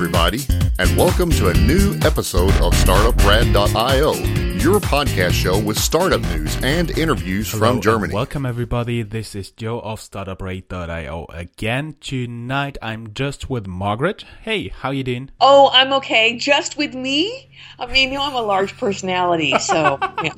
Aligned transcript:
everybody, 0.00 0.40
and 0.78 0.96
welcome 0.96 1.28
to 1.28 1.48
a 1.48 1.54
new 1.58 1.92
episode 2.06 2.54
of 2.62 2.72
StartupRad.io, 2.72 4.14
your 4.54 4.80
podcast 4.80 5.32
show 5.32 5.58
with 5.58 5.78
startup 5.78 6.22
news 6.22 6.56
and 6.62 6.90
interviews 6.98 7.50
Hello 7.50 7.72
from 7.72 7.82
Germany. 7.82 8.14
welcome 8.14 8.46
everybody. 8.46 9.02
This 9.02 9.34
is 9.34 9.50
Joe 9.50 9.78
of 9.80 10.00
StartupRad.io 10.00 11.26
again. 11.28 11.96
Tonight 12.00 12.78
I'm 12.80 13.12
just 13.12 13.50
with 13.50 13.66
Margaret. 13.66 14.24
Hey, 14.40 14.68
how 14.68 14.90
you 14.90 15.04
doing? 15.04 15.32
Oh, 15.38 15.68
I'm 15.70 15.92
okay. 15.92 16.34
Just 16.38 16.78
with 16.78 16.94
me? 16.94 17.50
I 17.78 17.84
mean, 17.84 18.10
you 18.10 18.16
know, 18.16 18.24
I'm 18.24 18.34
a 18.34 18.40
large 18.40 18.78
personality, 18.78 19.58
so 19.58 19.98
yeah. 20.22 20.32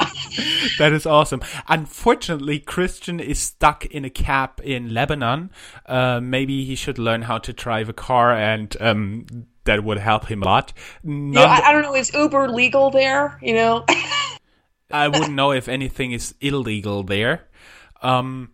That 0.78 0.92
is 0.92 1.06
awesome. 1.06 1.40
Unfortunately, 1.68 2.58
Christian 2.58 3.20
is 3.20 3.38
stuck 3.38 3.86
in 3.86 4.04
a 4.04 4.10
cab 4.10 4.60
in 4.64 4.92
Lebanon. 4.92 5.52
Uh, 5.86 6.18
maybe 6.20 6.64
he 6.64 6.74
should 6.74 6.98
learn 6.98 7.22
how 7.22 7.38
to 7.38 7.52
drive 7.52 7.88
a 7.88 7.92
car, 7.92 8.32
and 8.32 8.76
um, 8.80 9.26
that 9.64 9.84
would 9.84 9.98
help 9.98 10.26
him 10.26 10.42
a 10.42 10.46
lot. 10.46 10.72
None- 11.02 11.32
know, 11.32 11.42
I, 11.42 11.68
I 11.68 11.72
don't 11.72 11.82
know. 11.82 11.94
Is 11.94 12.12
Uber 12.14 12.48
legal 12.48 12.90
there? 12.90 13.38
You 13.42 13.54
know, 13.54 13.84
I 14.90 15.08
wouldn't 15.08 15.34
know 15.34 15.52
if 15.52 15.68
anything 15.68 16.12
is 16.12 16.34
illegal 16.40 17.02
there. 17.02 17.48
Um, 18.02 18.50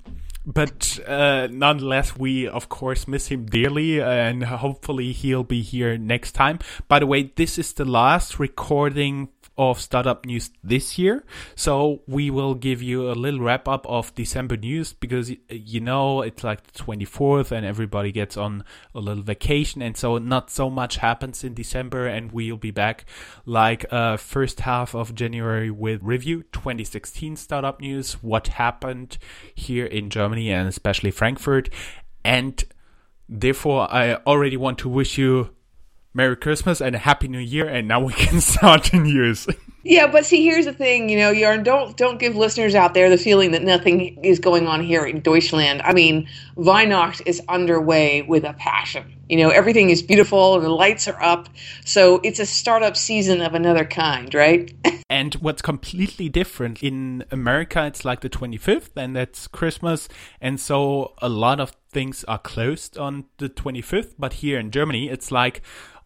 but 0.48 0.98
uh, 1.06 1.46
nonetheless, 1.50 2.16
we 2.16 2.48
of 2.48 2.70
course 2.70 3.06
miss 3.06 3.26
him 3.26 3.44
dearly, 3.44 4.00
and 4.00 4.42
hopefully 4.44 5.12
he'll 5.12 5.44
be 5.44 5.60
here 5.60 5.98
next 5.98 6.32
time. 6.32 6.58
By 6.88 7.00
the 7.00 7.06
way, 7.06 7.32
this 7.36 7.58
is 7.58 7.74
the 7.74 7.84
last 7.84 8.38
recording 8.38 9.28
of 9.58 9.80
startup 9.80 10.24
news 10.24 10.50
this 10.62 10.98
year, 10.98 11.24
so 11.54 12.00
we 12.06 12.30
will 12.30 12.54
give 12.54 12.80
you 12.80 13.10
a 13.10 13.12
little 13.12 13.40
wrap 13.40 13.68
up 13.68 13.84
of 13.88 14.14
December 14.14 14.56
news 14.56 14.92
because 14.94 15.32
you 15.50 15.80
know 15.80 16.22
it's 16.22 16.44
like 16.44 16.64
the 16.64 16.78
24th 16.78 17.50
and 17.50 17.66
everybody 17.66 18.12
gets 18.12 18.36
on 18.36 18.64
a 18.94 19.00
little 19.00 19.22
vacation, 19.22 19.82
and 19.82 19.96
so 19.98 20.16
not 20.16 20.48
so 20.48 20.70
much 20.70 20.96
happens 20.96 21.44
in 21.44 21.52
December, 21.52 22.06
and 22.06 22.32
we'll 22.32 22.56
be 22.56 22.70
back 22.70 23.04
like 23.44 23.84
uh, 23.92 24.16
first 24.16 24.60
half 24.60 24.94
of 24.94 25.14
January 25.14 25.70
with 25.70 26.00
review 26.02 26.44
2016 26.52 27.36
startup 27.36 27.80
news, 27.80 28.14
what 28.22 28.46
happened 28.48 29.18
here 29.54 29.84
in 29.84 30.08
Germany 30.08 30.37
and 30.46 30.68
especially 30.68 31.10
Frankfurt, 31.10 31.68
and 32.24 32.62
therefore 33.28 33.92
I 33.92 34.14
already 34.26 34.56
want 34.56 34.78
to 34.78 34.88
wish 34.88 35.18
you 35.18 35.50
Merry 36.14 36.36
Christmas 36.36 36.80
and 36.80 36.94
a 36.94 36.98
Happy 36.98 37.28
New 37.28 37.38
Year, 37.38 37.68
and 37.68 37.86
now 37.88 38.00
we 38.00 38.12
can 38.12 38.40
start 38.40 38.84
the 38.84 38.98
news. 38.98 39.46
Yeah. 39.88 40.06
But 40.06 40.26
see, 40.26 40.44
here's 40.44 40.66
the 40.66 40.72
thing. 40.72 41.08
You 41.08 41.18
know, 41.18 41.32
Jörn, 41.32 41.64
don't 41.64 41.96
don't 41.96 42.18
give 42.18 42.36
listeners 42.36 42.74
out 42.74 42.94
there 42.94 43.08
the 43.08 43.16
feeling 43.16 43.52
that 43.52 43.62
nothing 43.62 44.22
is 44.22 44.38
going 44.38 44.66
on 44.66 44.82
here 44.82 45.04
in 45.04 45.20
Deutschland. 45.20 45.80
I 45.82 45.94
mean, 45.94 46.28
Weihnacht 46.56 47.22
is 47.26 47.40
underway 47.48 48.22
with 48.22 48.44
a 48.44 48.52
passion. 48.52 49.14
You 49.28 49.38
know, 49.38 49.50
everything 49.50 49.90
is 49.90 50.02
beautiful 50.02 50.56
and 50.56 50.64
the 50.64 50.70
lights 50.70 51.08
are 51.08 51.20
up. 51.22 51.48
So 51.84 52.20
it's 52.22 52.38
a 52.38 52.46
startup 52.46 52.96
season 52.96 53.40
of 53.40 53.54
another 53.54 53.84
kind, 53.84 54.32
right? 54.34 54.72
And 55.10 55.34
what's 55.36 55.62
completely 55.62 56.28
different 56.28 56.82
in 56.82 57.24
America, 57.30 57.86
it's 57.86 58.04
like 58.04 58.20
the 58.20 58.28
25th, 58.28 58.90
and 58.94 59.16
that's 59.16 59.46
Christmas. 59.46 60.06
And 60.38 60.60
so 60.60 61.14
a 61.22 61.30
lot 61.30 61.60
of 61.60 61.74
things 61.90 62.24
are 62.24 62.38
closed 62.38 62.98
on 62.98 63.24
the 63.38 63.48
25th. 63.48 64.16
But 64.18 64.34
here 64.34 64.58
in 64.58 64.70
Germany, 64.70 65.08
it's 65.08 65.32
like 65.32 65.62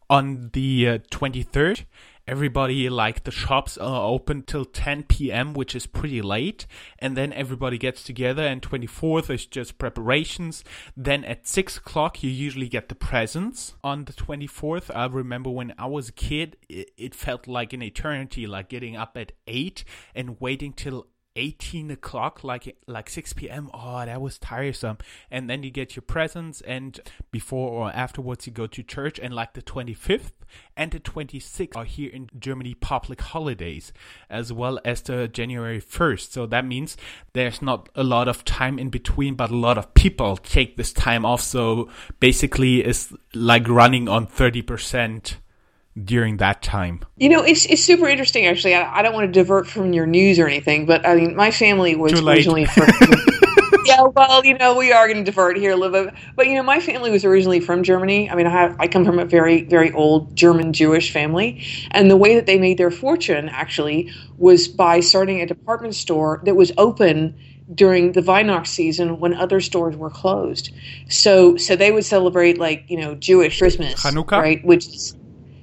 on 0.08 0.50
the 0.52 0.88
uh, 0.88 0.98
23rd. 1.10 1.84
Everybody, 2.26 2.88
like 2.88 3.24
the 3.24 3.32
shops 3.32 3.76
are 3.76 4.06
open 4.06 4.42
till 4.42 4.64
10 4.64 5.04
p.m., 5.04 5.54
which 5.54 5.74
is 5.74 5.86
pretty 5.86 6.22
late. 6.22 6.66
And 7.00 7.16
then 7.16 7.32
everybody 7.32 7.78
gets 7.78 8.04
together, 8.04 8.46
and 8.46 8.62
24th 8.62 9.28
is 9.28 9.44
just 9.44 9.76
preparations. 9.76 10.62
Then 10.96 11.24
at 11.24 11.48
6 11.48 11.78
o'clock, 11.78 12.22
you 12.22 12.30
usually 12.30 12.68
get 12.68 12.88
the 12.88 12.94
presents 12.94 13.74
on 13.82 14.04
the 14.04 14.12
24th. 14.12 14.94
I 14.94 15.06
remember 15.06 15.50
when 15.50 15.74
I 15.76 15.86
was 15.86 16.10
a 16.10 16.12
kid, 16.12 16.56
it, 16.68 16.92
it 16.96 17.14
felt 17.14 17.48
like 17.48 17.72
an 17.72 17.82
eternity, 17.82 18.46
like 18.46 18.68
getting 18.68 18.96
up 18.96 19.16
at 19.16 19.32
8 19.48 19.82
and 20.14 20.40
waiting 20.40 20.72
till 20.72 21.08
18 21.36 21.90
o'clock 21.90 22.44
like 22.44 22.76
like 22.86 23.08
6 23.08 23.32
p.m 23.32 23.70
oh 23.72 24.04
that 24.04 24.20
was 24.20 24.38
tiresome. 24.38 24.98
And 25.30 25.48
then 25.48 25.62
you 25.62 25.70
get 25.70 25.96
your 25.96 26.02
presents 26.02 26.60
and 26.62 27.00
before 27.30 27.70
or 27.70 27.92
afterwards 27.92 28.46
you 28.46 28.52
go 28.52 28.66
to 28.66 28.82
church 28.82 29.18
and 29.18 29.34
like 29.34 29.54
the 29.54 29.62
25th 29.62 30.32
and 30.76 30.90
the 30.90 31.00
26th 31.00 31.76
are 31.76 31.84
here 31.84 32.10
in 32.10 32.28
germany 32.38 32.74
public 32.74 33.22
holidays 33.22 33.90
as 34.28 34.52
well 34.52 34.78
as 34.84 35.00
the 35.00 35.26
january 35.26 35.80
1st 35.80 36.30
so 36.30 36.44
that 36.44 36.66
means 36.66 36.94
there's 37.32 37.62
not 37.62 37.88
a 37.94 38.04
lot 38.04 38.28
of 38.28 38.44
time 38.44 38.78
in 38.78 38.90
between 38.90 39.34
but 39.34 39.50
a 39.50 39.56
lot 39.56 39.78
of 39.78 39.94
people 39.94 40.36
take 40.36 40.76
this 40.76 40.92
time 40.92 41.24
off. 41.24 41.40
So 41.40 41.88
basically 42.20 42.80
it's 42.80 43.12
like 43.34 43.68
running 43.68 44.08
on 44.08 44.26
30% 44.26 45.34
during 46.04 46.38
that 46.38 46.62
time 46.62 47.00
You 47.18 47.28
know, 47.28 47.42
it's 47.42 47.66
it's 47.66 47.82
super 47.82 48.08
interesting. 48.08 48.46
Actually, 48.46 48.74
I, 48.74 48.98
I 48.98 49.02
don't 49.02 49.12
want 49.12 49.26
to 49.26 49.32
divert 49.32 49.66
from 49.66 49.92
your 49.92 50.06
news 50.06 50.38
or 50.38 50.46
anything, 50.46 50.86
but 50.86 51.06
I 51.06 51.14
mean, 51.14 51.36
my 51.36 51.50
family 51.50 51.96
was 51.96 52.12
originally 52.12 52.64
from. 52.64 52.88
yeah, 53.84 54.02
well, 54.14 54.44
you 54.44 54.56
know, 54.56 54.74
we 54.76 54.92
are 54.92 55.06
going 55.06 55.18
to 55.18 55.24
divert 55.24 55.56
here 55.56 55.72
a 55.72 55.76
little 55.76 56.04
bit, 56.04 56.14
but 56.34 56.46
you 56.46 56.54
know, 56.54 56.62
my 56.62 56.80
family 56.80 57.10
was 57.10 57.24
originally 57.24 57.60
from 57.60 57.82
Germany. 57.82 58.30
I 58.30 58.34
mean, 58.34 58.46
I 58.46 58.50
have, 58.50 58.76
I 58.78 58.88
come 58.88 59.04
from 59.04 59.18
a 59.18 59.24
very 59.24 59.64
very 59.64 59.92
old 59.92 60.34
German 60.34 60.72
Jewish 60.72 61.12
family, 61.12 61.62
and 61.90 62.10
the 62.10 62.16
way 62.16 62.34
that 62.36 62.46
they 62.46 62.58
made 62.58 62.78
their 62.78 62.90
fortune 62.90 63.48
actually 63.50 64.10
was 64.38 64.68
by 64.68 65.00
starting 65.00 65.40
a 65.42 65.46
department 65.46 65.94
store 65.94 66.40
that 66.44 66.56
was 66.56 66.72
open 66.78 67.36
during 67.74 68.12
the 68.12 68.20
Weihnacht 68.20 68.66
season 68.66 69.18
when 69.20 69.34
other 69.34 69.60
stores 69.60 69.96
were 69.96 70.10
closed. 70.10 70.72
So 71.08 71.56
so 71.56 71.76
they 71.76 71.92
would 71.92 72.04
celebrate 72.04 72.58
like 72.58 72.84
you 72.88 72.98
know 72.98 73.14
Jewish 73.14 73.58
Christmas, 73.58 74.02
Hanukkah? 74.02 74.38
right? 74.38 74.64
Which 74.64 74.86
is 74.86 75.16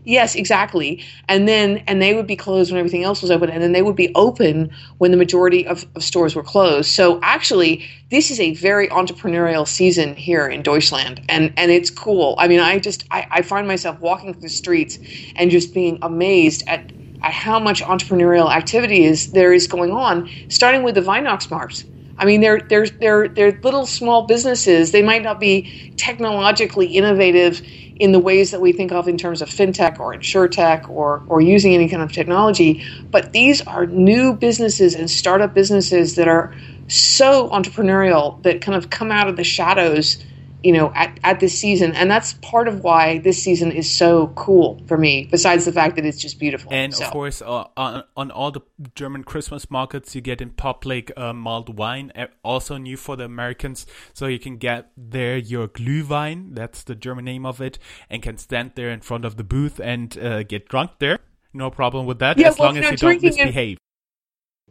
Yes, 0.05 0.35
exactly. 0.35 1.03
And 1.27 1.47
then 1.47 1.83
and 1.87 2.01
they 2.01 2.13
would 2.15 2.25
be 2.27 2.35
closed 2.35 2.71
when 2.71 2.79
everything 2.79 3.03
else 3.03 3.21
was 3.21 3.31
open, 3.31 3.49
and 3.49 3.61
then 3.61 3.73
they 3.73 3.81
would 3.81 3.95
be 3.95 4.11
open 4.15 4.71
when 4.97 5.11
the 5.11 5.17
majority 5.17 5.67
of, 5.67 5.85
of 5.95 6.03
stores 6.03 6.35
were 6.35 6.43
closed. 6.43 6.89
So 6.89 7.19
actually, 7.21 7.85
this 8.09 8.31
is 8.31 8.39
a 8.39 8.53
very 8.55 8.87
entrepreneurial 8.89 9.67
season 9.67 10.15
here 10.15 10.47
in 10.47 10.63
Deutschland, 10.63 11.21
and 11.29 11.53
and 11.57 11.69
it's 11.71 11.89
cool. 11.89 12.35
I 12.39 12.47
mean, 12.47 12.61
I 12.61 12.79
just 12.79 13.05
I, 13.11 13.27
I 13.29 13.41
find 13.43 13.67
myself 13.67 13.99
walking 13.99 14.33
through 14.33 14.41
the 14.41 14.49
streets 14.49 14.97
and 15.35 15.51
just 15.51 15.73
being 15.73 15.99
amazed 16.01 16.63
at 16.67 16.91
at 17.21 17.33
how 17.33 17.59
much 17.59 17.81
entrepreneurial 17.83 18.51
activity 18.51 19.03
is 19.03 19.31
there 19.33 19.53
is 19.53 19.67
going 19.67 19.91
on, 19.91 20.29
starting 20.47 20.83
with 20.83 20.95
the 20.95 21.01
Weihnachtsmarkt. 21.01 21.85
I 22.17 22.25
mean, 22.25 22.41
they're 22.41 22.61
they're 22.69 22.87
they're 22.87 23.27
they're 23.29 23.59
little 23.63 23.85
small 23.85 24.27
businesses. 24.27 24.91
They 24.91 25.01
might 25.03 25.23
not 25.23 25.39
be 25.39 25.93
technologically 25.97 26.87
innovative 26.87 27.61
in 27.99 28.13
the 28.13 28.19
ways 28.19 28.51
that 28.51 28.61
we 28.61 28.71
think 28.73 28.91
of 28.93 29.07
in 29.07 29.17
terms 29.17 29.41
of 29.41 29.49
fintech 29.49 29.99
or 29.99 30.13
insurtech 30.13 30.89
or 30.89 31.23
or 31.27 31.41
using 31.41 31.73
any 31.73 31.89
kind 31.89 32.01
of 32.01 32.11
technology, 32.11 32.83
but 33.11 33.33
these 33.33 33.61
are 33.63 33.85
new 33.87 34.35
businesses 34.35 34.95
and 34.95 35.11
startup 35.11 35.53
businesses 35.53 36.15
that 36.15 36.27
are 36.27 36.53
so 36.87 37.49
entrepreneurial 37.49 38.41
that 38.43 38.61
kind 38.61 38.77
of 38.77 38.89
come 38.89 39.11
out 39.11 39.27
of 39.27 39.35
the 39.37 39.43
shadows 39.43 40.23
you 40.63 40.73
know, 40.73 40.91
at, 40.95 41.19
at 41.23 41.39
this 41.39 41.57
season. 41.57 41.93
And 41.95 42.09
that's 42.11 42.33
part 42.41 42.67
of 42.67 42.83
why 42.83 43.19
this 43.19 43.41
season 43.41 43.71
is 43.71 43.89
so 43.89 44.27
cool 44.35 44.81
for 44.87 44.97
me, 44.97 45.27
besides 45.31 45.65
the 45.65 45.71
fact 45.71 45.95
that 45.95 46.05
it's 46.05 46.17
just 46.17 46.39
beautiful. 46.39 46.71
And 46.73 46.93
So- 46.93 47.05
of 47.05 47.11
course, 47.11 47.41
uh, 47.41 47.65
on 47.77 48.03
on 48.17 48.31
all 48.31 48.51
the 48.51 48.61
German 48.95 49.23
Christmas 49.23 49.69
markets, 49.71 50.15
you 50.15 50.21
get 50.21 50.41
in 50.41 50.49
public 50.51 51.11
uh, 51.17 51.33
mulled 51.33 51.77
wine, 51.77 52.11
uh, 52.15 52.27
also 52.43 52.77
new 52.77 52.97
for 52.97 53.15
the 53.15 53.25
Americans. 53.25 53.85
So 54.13 54.27
you 54.27 54.39
can 54.39 54.57
get 54.57 54.91
there 54.97 55.37
your 55.37 55.67
Glühwein, 55.67 56.55
that's 56.55 56.83
the 56.83 56.95
German 56.95 57.25
name 57.25 57.45
of 57.45 57.61
it, 57.61 57.79
and 58.09 58.21
can 58.21 58.37
stand 58.37 58.71
there 58.75 58.89
in 58.89 59.01
front 59.01 59.25
of 59.25 59.37
the 59.37 59.43
booth 59.43 59.79
and 59.79 60.17
uh, 60.17 60.43
get 60.43 60.67
drunk 60.67 60.91
there. 60.99 61.19
No 61.53 61.71
problem 61.71 62.05
with 62.05 62.19
that, 62.19 62.37
Yeah, 62.37 62.49
as 62.49 62.59
well, 62.59 62.67
long 62.67 62.75
you 62.75 62.81
as 62.83 63.01
know, 63.01 63.09
you 63.09 63.19
don't 63.19 63.23
misbehave. 63.23 63.77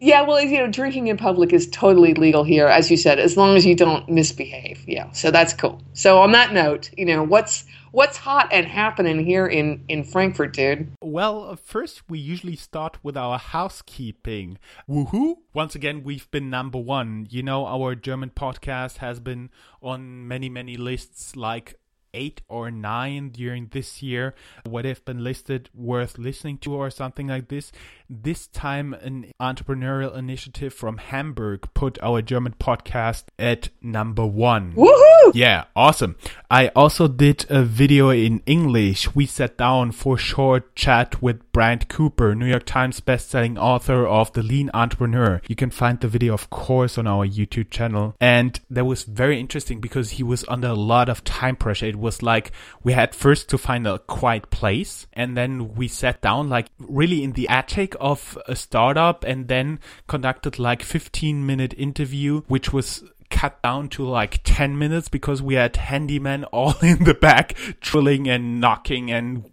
Yeah, 0.01 0.23
well, 0.23 0.41
you 0.41 0.59
know, 0.59 0.69
drinking 0.69 1.09
in 1.09 1.17
public 1.17 1.53
is 1.53 1.69
totally 1.69 2.15
legal 2.15 2.45
here, 2.45 2.69
as 2.69 2.91
you 2.91 2.97
said, 2.97 3.19
as 3.19 3.37
long 3.37 3.57
as 3.57 3.67
you 3.67 3.75
don't 3.75 4.09
misbehave. 4.09 4.85
Yeah, 4.87 5.11
so 5.13 5.31
that's 5.31 5.53
cool. 5.53 5.83
So 5.93 6.21
on 6.21 6.33
that 6.33 6.53
note, 6.53 6.91
you 6.97 7.05
know, 7.05 7.23
what's 7.23 7.65
what's 7.91 8.17
hot 8.17 8.49
and 8.53 8.67
happening 8.67 9.25
here 9.25 9.47
in 9.47 9.85
in 9.89 10.05
Frankfurt, 10.05 10.53
dude? 10.55 10.93
Well, 11.03 11.51
uh, 11.51 11.57
first 11.57 12.03
we 12.09 12.19
usually 12.19 12.57
start 12.57 12.99
with 13.03 13.17
our 13.17 13.39
housekeeping. 13.39 14.59
Woohoo! 14.89 15.37
Once 15.53 15.75
again, 15.75 16.05
we've 16.05 16.31
been 16.31 16.51
number 16.51 16.79
one. 16.79 17.27
You 17.31 17.43
know, 17.43 17.67
our 17.67 17.95
German 17.95 18.31
podcast 18.31 18.99
has 18.99 19.21
been 19.21 19.51
on 19.83 20.29
many, 20.29 20.49
many 20.49 20.77
lists 20.77 21.35
like 21.35 21.75
eight 22.15 22.41
or 22.49 22.71
nine 22.71 23.31
during 23.31 23.69
this 23.69 24.03
year 24.03 24.35
where 24.65 24.83
they've 24.83 25.05
been 25.05 25.23
listed 25.23 25.69
worth 25.75 26.19
listening 26.19 26.59
to 26.59 26.75
or 26.75 26.91
something 26.91 27.29
like 27.29 27.49
this 27.49 27.71
This 28.11 28.47
time, 28.47 28.95
an 28.95 29.33
entrepreneurial 29.39 30.17
initiative 30.17 30.73
from 30.73 30.97
Hamburg 30.97 31.69
put 31.75 31.99
our 32.03 32.23
German 32.23 32.55
podcast 32.59 33.25
at 33.39 33.69
number 33.83 34.25
one. 34.25 34.73
Woohoo! 34.73 35.33
Yeah, 35.35 35.65
awesome. 35.77 36.17
I 36.51 36.69
also 36.69 37.07
did 37.07 37.45
a 37.51 37.63
video 37.63 38.09
in 38.09 38.43
English. 38.47 39.15
We 39.15 39.27
sat 39.27 39.59
down 39.59 39.93
for 39.93 40.15
a 40.15 40.19
short 40.19 40.75
chat 40.75 41.21
with 41.21 41.53
Brant 41.53 41.91
Cooper, 41.91 42.35
New 42.35 42.47
York 42.47 42.65
Times 42.65 43.03
bestselling 43.03 43.59
author 43.59 44.07
of 44.07 44.33
The 44.33 44.43
Lean 44.43 44.71
Entrepreneur. 44.73 45.43
You 45.47 45.57
can 45.57 45.69
find 45.69 46.01
the 46.01 46.09
video, 46.09 46.33
of 46.33 46.49
course, 46.49 46.97
on 46.97 47.07
our 47.07 47.27
YouTube 47.27 47.69
channel. 47.69 48.17
And 48.23 48.59
that 48.71 48.87
was 48.87 49.03
very 49.03 49.39
interesting 49.39 49.81
because 49.81 50.13
he 50.13 50.23
was 50.23 50.47
under 50.49 50.69
a 50.69 50.75
lot 50.75 51.11
of 51.11 51.25
time 51.25 51.57
pressure. 51.57 51.85
It 51.85 51.97
was 51.97 52.23
like 52.23 52.53
we 52.83 52.95
had 52.95 53.15
first 53.15 53.51
to 53.51 53.59
find 53.59 53.87
a 53.87 53.99
quiet 53.99 54.49
place 54.49 55.07
and 55.13 55.37
then 55.37 55.75
we 55.75 55.89
sat 55.89 56.23
down 56.23 56.49
like 56.49 56.69
really 56.79 57.23
in 57.23 57.33
the 57.33 57.49
attic 57.49 57.97
of 58.01 58.39
a 58.47 58.57
startup 58.57 59.25
and 59.25 59.49
then 59.49 59.81
conducted 60.07 60.59
like 60.59 60.83
15 60.83 61.45
minute 61.45 61.75
interview, 61.77 62.43
which 62.49 62.73
was 62.73 63.05
cut 63.31 63.61
down 63.63 63.89
to 63.89 64.05
like 64.05 64.41
10 64.45 64.79
minutes 64.79 65.09
because 65.09 65.43
we 65.43 65.55
had 65.55 65.75
handymen 65.75 66.45
all 66.53 66.75
in 66.83 67.05
the 67.05 67.15
back 67.15 67.57
drilling 67.81 68.29
and 68.29 68.61
knocking 68.61 69.11
and 69.11 69.45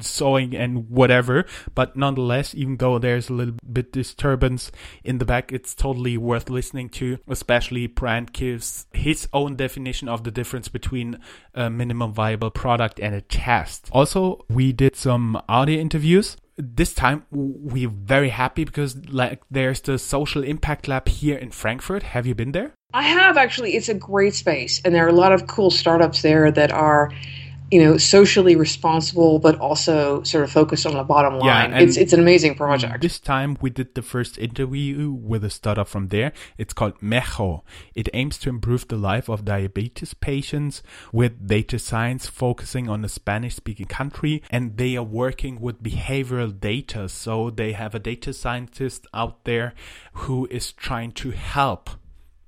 sawing 0.00 0.54
and 0.54 0.90
whatever. 0.90 1.44
But 1.74 1.96
nonetheless, 1.96 2.54
even 2.54 2.76
though 2.76 2.98
there's 2.98 3.28
a 3.28 3.32
little 3.32 3.54
bit 3.70 3.92
disturbance 3.92 4.72
in 5.04 5.18
the 5.18 5.24
back, 5.24 5.52
it's 5.52 5.74
totally 5.74 6.16
worth 6.16 6.50
listening 6.50 6.88
to. 6.90 7.18
Especially 7.28 7.86
Brant 7.86 8.32
gives 8.32 8.86
his 8.92 9.28
own 9.32 9.56
definition 9.56 10.08
of 10.08 10.24
the 10.24 10.30
difference 10.30 10.68
between 10.68 11.18
a 11.54 11.70
minimum 11.70 12.12
viable 12.12 12.50
product 12.50 12.98
and 13.00 13.14
a 13.14 13.20
test. 13.20 13.88
Also, 13.92 14.44
we 14.48 14.72
did 14.72 14.96
some 14.96 15.40
audio 15.48 15.80
interviews 15.80 16.36
this 16.56 16.94
time 16.94 17.24
we're 17.30 17.88
very 17.88 18.28
happy 18.28 18.64
because 18.64 18.96
like 19.08 19.42
there's 19.50 19.80
the 19.80 19.98
social 19.98 20.42
impact 20.44 20.88
lab 20.88 21.08
here 21.08 21.38
in 21.38 21.50
Frankfurt. 21.50 22.02
Have 22.02 22.26
you 22.26 22.34
been 22.34 22.52
there? 22.52 22.74
I 22.94 23.02
have 23.02 23.36
actually. 23.36 23.74
It's 23.74 23.88
a 23.88 23.94
great 23.94 24.34
space, 24.34 24.80
and 24.84 24.94
there 24.94 25.04
are 25.04 25.08
a 25.08 25.14
lot 25.14 25.32
of 25.32 25.46
cool 25.46 25.70
startups 25.70 26.22
there 26.22 26.50
that 26.50 26.72
are 26.72 27.10
you 27.72 27.82
know 27.82 27.96
socially 27.96 28.54
responsible 28.54 29.38
but 29.38 29.58
also 29.58 30.22
sort 30.22 30.44
of 30.44 30.50
focused 30.52 30.84
on 30.84 30.94
the 30.94 31.02
bottom 31.02 31.38
line 31.38 31.70
Yeah, 31.70 31.78
it's 31.78 31.96
it's 31.96 32.12
an 32.12 32.20
amazing 32.20 32.54
project 32.54 33.00
This 33.00 33.18
time 33.18 33.56
we 33.62 33.70
did 33.70 33.94
the 33.94 34.02
first 34.02 34.36
interview 34.38 35.10
with 35.10 35.42
a 35.42 35.50
startup 35.50 35.88
from 35.88 36.08
there. 36.08 36.32
It's 36.58 36.74
called 36.74 36.98
Mecho. 37.00 37.62
It 37.94 38.08
aims 38.12 38.36
to 38.38 38.50
improve 38.50 38.88
the 38.88 38.96
life 38.96 39.28
of 39.30 39.44
diabetes 39.44 40.12
patients 40.14 40.82
with 41.12 41.46
data 41.46 41.78
science 41.78 42.26
focusing 42.26 42.88
on 42.90 43.04
a 43.04 43.08
Spanish 43.08 43.54
speaking 43.56 43.86
country 43.86 44.42
and 44.50 44.76
they 44.76 44.96
are 44.96 45.02
working 45.02 45.60
with 45.60 45.82
behavioral 45.82 46.52
data. 46.58 47.08
So 47.08 47.50
they 47.50 47.72
have 47.72 47.94
a 47.94 47.98
data 47.98 48.32
scientist 48.34 49.06
out 49.14 49.44
there 49.44 49.72
who 50.24 50.46
is 50.50 50.72
trying 50.72 51.12
to 51.12 51.30
help 51.30 51.88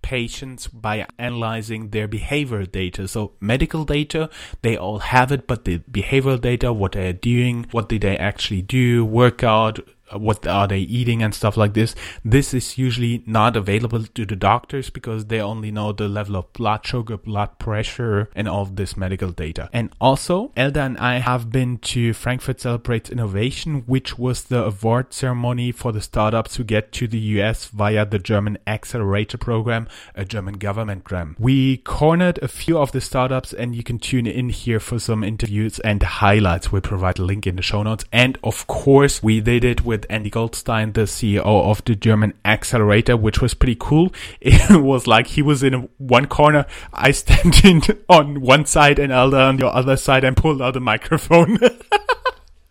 patients 0.04 0.68
by 0.68 1.06
analyzing 1.18 1.88
their 1.88 2.06
behavioral 2.06 2.70
data. 2.70 3.08
So 3.08 3.32
medical 3.40 3.86
data, 3.86 4.28
they 4.60 4.76
all 4.76 4.98
have 4.98 5.32
it, 5.32 5.46
but 5.46 5.64
the 5.64 5.78
behavioral 5.90 6.38
data, 6.38 6.74
what 6.74 6.92
they're 6.92 7.14
doing, 7.14 7.66
what 7.70 7.88
did 7.88 8.02
they 8.02 8.18
actually 8.18 8.60
do, 8.60 9.02
workout, 9.02 9.80
what 10.14 10.46
are 10.46 10.66
they 10.66 10.80
eating 10.80 11.22
and 11.22 11.34
stuff 11.34 11.56
like 11.56 11.74
this. 11.74 11.94
This 12.24 12.54
is 12.54 12.78
usually 12.78 13.22
not 13.26 13.56
available 13.56 14.04
to 14.04 14.26
the 14.26 14.36
doctors 14.36 14.90
because 14.90 15.26
they 15.26 15.40
only 15.40 15.70
know 15.70 15.92
the 15.92 16.08
level 16.08 16.36
of 16.36 16.52
blood 16.52 16.84
sugar, 16.86 17.16
blood 17.16 17.58
pressure, 17.58 18.30
and 18.34 18.48
all 18.48 18.62
of 18.62 18.76
this 18.76 18.96
medical 18.96 19.30
data. 19.30 19.68
And 19.72 19.90
also, 20.00 20.52
Elda 20.56 20.80
and 20.80 20.98
I 20.98 21.18
have 21.18 21.50
been 21.50 21.78
to 21.78 22.12
Frankfurt 22.12 22.60
Celebrates 22.60 23.10
Innovation, 23.10 23.82
which 23.86 24.18
was 24.18 24.44
the 24.44 24.64
award 24.64 25.12
ceremony 25.12 25.72
for 25.72 25.92
the 25.92 26.00
startups 26.00 26.56
who 26.56 26.64
get 26.64 26.92
to 26.92 27.06
the 27.06 27.18
US 27.18 27.66
via 27.66 28.06
the 28.06 28.18
German 28.18 28.58
Accelerator 28.66 29.38
Program, 29.38 29.88
a 30.14 30.24
German 30.24 30.54
government 30.54 31.04
grant. 31.04 31.38
We 31.38 31.78
cornered 31.78 32.38
a 32.42 32.48
few 32.48 32.78
of 32.78 32.92
the 32.92 33.00
startups 33.00 33.52
and 33.52 33.74
you 33.74 33.82
can 33.82 33.98
tune 33.98 34.26
in 34.26 34.48
here 34.48 34.80
for 34.80 34.98
some 34.98 35.24
interviews 35.24 35.78
and 35.80 36.02
highlights. 36.02 36.72
We'll 36.72 36.82
provide 36.82 37.18
a 37.18 37.24
link 37.24 37.46
in 37.46 37.56
the 37.56 37.62
show 37.62 37.82
notes. 37.82 38.04
And 38.12 38.38
of 38.42 38.66
course, 38.66 39.22
we 39.22 39.40
did 39.40 39.64
it 39.64 39.84
with 39.84 40.03
Andy 40.10 40.30
Goldstein, 40.30 40.92
the 40.92 41.02
CEO 41.02 41.44
of 41.44 41.84
the 41.84 41.94
German 41.94 42.34
Accelerator, 42.44 43.16
which 43.16 43.40
was 43.40 43.54
pretty 43.54 43.76
cool. 43.78 44.12
It 44.40 44.82
was 44.82 45.06
like 45.06 45.28
he 45.28 45.42
was 45.42 45.62
in 45.62 45.88
one 45.98 46.26
corner, 46.26 46.66
I 46.92 47.10
stand 47.12 47.60
in 47.64 47.82
on 48.08 48.40
one 48.40 48.66
side 48.66 48.98
and 48.98 49.12
Elda 49.12 49.40
on 49.40 49.56
the 49.56 49.66
other 49.66 49.96
side 49.96 50.24
and 50.24 50.36
pulled 50.36 50.60
out 50.60 50.76
a 50.76 50.80
microphone. 50.80 51.58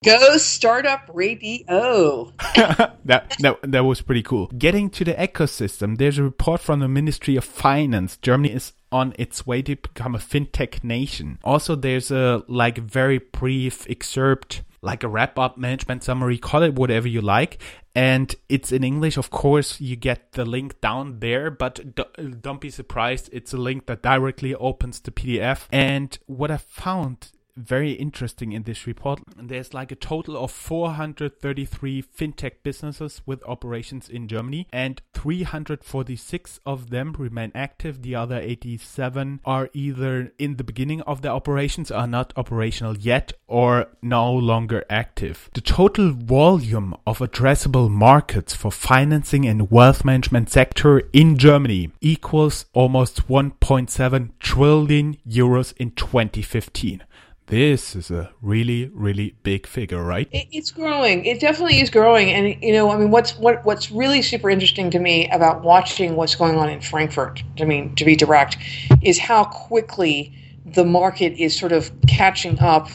go 0.04 0.38
startup 0.38 1.10
radio 1.14 2.34
that, 3.06 3.36
that 3.40 3.60
that 3.64 3.86
was 3.86 4.02
pretty 4.02 4.24
cool. 4.24 4.48
Getting 4.58 4.90
to 4.92 5.04
the 5.04 5.14
ecosystem, 5.14 5.98
there's 5.98 6.18
a 6.18 6.24
report 6.24 6.62
from 6.62 6.80
the 6.80 6.88
Ministry 6.88 7.36
of 7.36 7.44
Finance. 7.44 8.18
Germany 8.18 8.54
is 8.54 8.74
on 8.92 9.14
its 9.18 9.48
way 9.48 9.62
to 9.64 9.76
become 9.76 10.14
a 10.14 10.20
fintech 10.20 10.84
nation. 10.84 11.40
Also, 11.44 11.76
there's 11.76 12.12
a 12.12 12.44
like 12.48 12.78
very 12.78 13.18
brief 13.18 13.90
excerpt, 13.90 14.64
like 14.84 15.04
a 15.04 15.08
wrap 15.08 15.40
up 15.40 15.58
management 15.58 16.04
summary, 16.04 16.38
call 16.38 16.62
it 16.62 16.76
whatever 16.76 17.08
you 17.08 17.22
like. 17.22 17.60
And 17.96 18.36
it's 18.50 18.72
in 18.72 18.84
English, 18.84 19.18
of 19.18 19.30
course. 19.30 19.80
You 19.80 19.96
get 19.96 20.34
the 20.34 20.46
link 20.46 20.82
down 20.82 21.20
there, 21.20 21.50
but 21.50 21.96
don't 22.42 22.60
be 22.60 22.70
surprised. 22.70 23.30
It's 23.32 23.54
a 23.54 23.58
link 23.58 23.86
that 23.86 24.04
directly 24.04 24.54
opens 24.54 25.00
the 25.00 25.12
PDF. 25.12 25.68
And 25.72 26.18
what 26.26 26.52
I 26.52 26.58
found 26.58 27.32
very 27.56 27.92
interesting 27.94 28.52
in 28.52 28.64
this 28.64 28.88
report. 28.88 29.22
There's 29.36 29.74
like 29.74 29.92
a 29.92 29.96
total 29.96 30.38
of 30.38 30.52
433 30.52 32.02
fintech 32.04 32.64
businesses 32.64 33.22
with 33.26 33.44
operations 33.44 34.10
in 34.10 34.28
Germany, 34.28 34.68
and 34.72 35.02
346 35.14 36.60
of 36.66 36.90
them 36.90 37.14
remain 37.18 37.52
active. 37.54 38.02
The 38.02 38.16
other 38.16 38.40
87 38.40 39.40
are 39.46 39.70
either 39.74 40.32
in 40.38 40.58
the 40.58 40.64
beginning 40.64 41.02
of 41.02 41.22
their 41.22 41.32
operations, 41.32 41.92
are 41.92 42.08
not 42.08 42.34
operational 42.36 42.98
yet, 42.98 43.34
or 43.48 43.88
no 44.02 44.32
longer 44.32 44.84
active. 44.90 45.50
The 45.54 45.62
total 45.62 46.12
volume 46.12 46.96
of 47.06 47.20
addressable 47.20 47.90
markets 47.90 48.56
for 48.56 48.72
financing 48.72 49.46
and 49.46 49.70
wealth 49.70 50.04
management 50.04 50.50
sector 50.50 51.00
in 51.14 51.38
Germany 51.38 51.92
equals 52.02 52.66
almost 52.74 53.28
1.7 53.28 54.32
trillion 54.40 55.18
euros 55.28 55.74
in 55.78 55.92
2015. 55.92 57.04
This 57.48 57.96
is 57.96 58.10
a 58.10 58.32
really, 58.42 58.90
really 58.94 59.36
big 59.44 59.68
figure, 59.68 60.02
right? 60.02 60.30
It, 60.32 60.48
it's 60.52 60.72
growing. 60.72 61.26
It 61.26 61.42
definitely 61.42 61.82
is 61.82 61.90
growing, 61.90 62.32
and 62.32 62.62
you 62.64 62.72
know, 62.72 62.90
I 62.90 62.98
mean, 62.98 63.12
what's 63.12 63.38
what 63.38 63.64
what's 63.66 63.92
really 63.92 64.22
super 64.22 64.50
interesting 64.50 64.90
to 64.92 65.00
me 65.00 65.30
about 65.30 65.62
watching 65.62 66.16
what's 66.16 66.36
going 66.36 66.58
on 66.58 66.70
in 66.70 66.80
Frankfurt. 66.80 67.44
I 67.60 67.66
mean, 67.66 67.96
to 67.96 68.06
be 68.06 68.16
direct, 68.16 68.58
is 69.02 69.20
how 69.20 69.44
quickly 69.44 70.34
the 70.66 70.86
market 70.86 71.34
is 71.34 71.58
sort 71.58 71.74
of 71.74 71.92
catching 72.08 72.60
up 72.60 72.90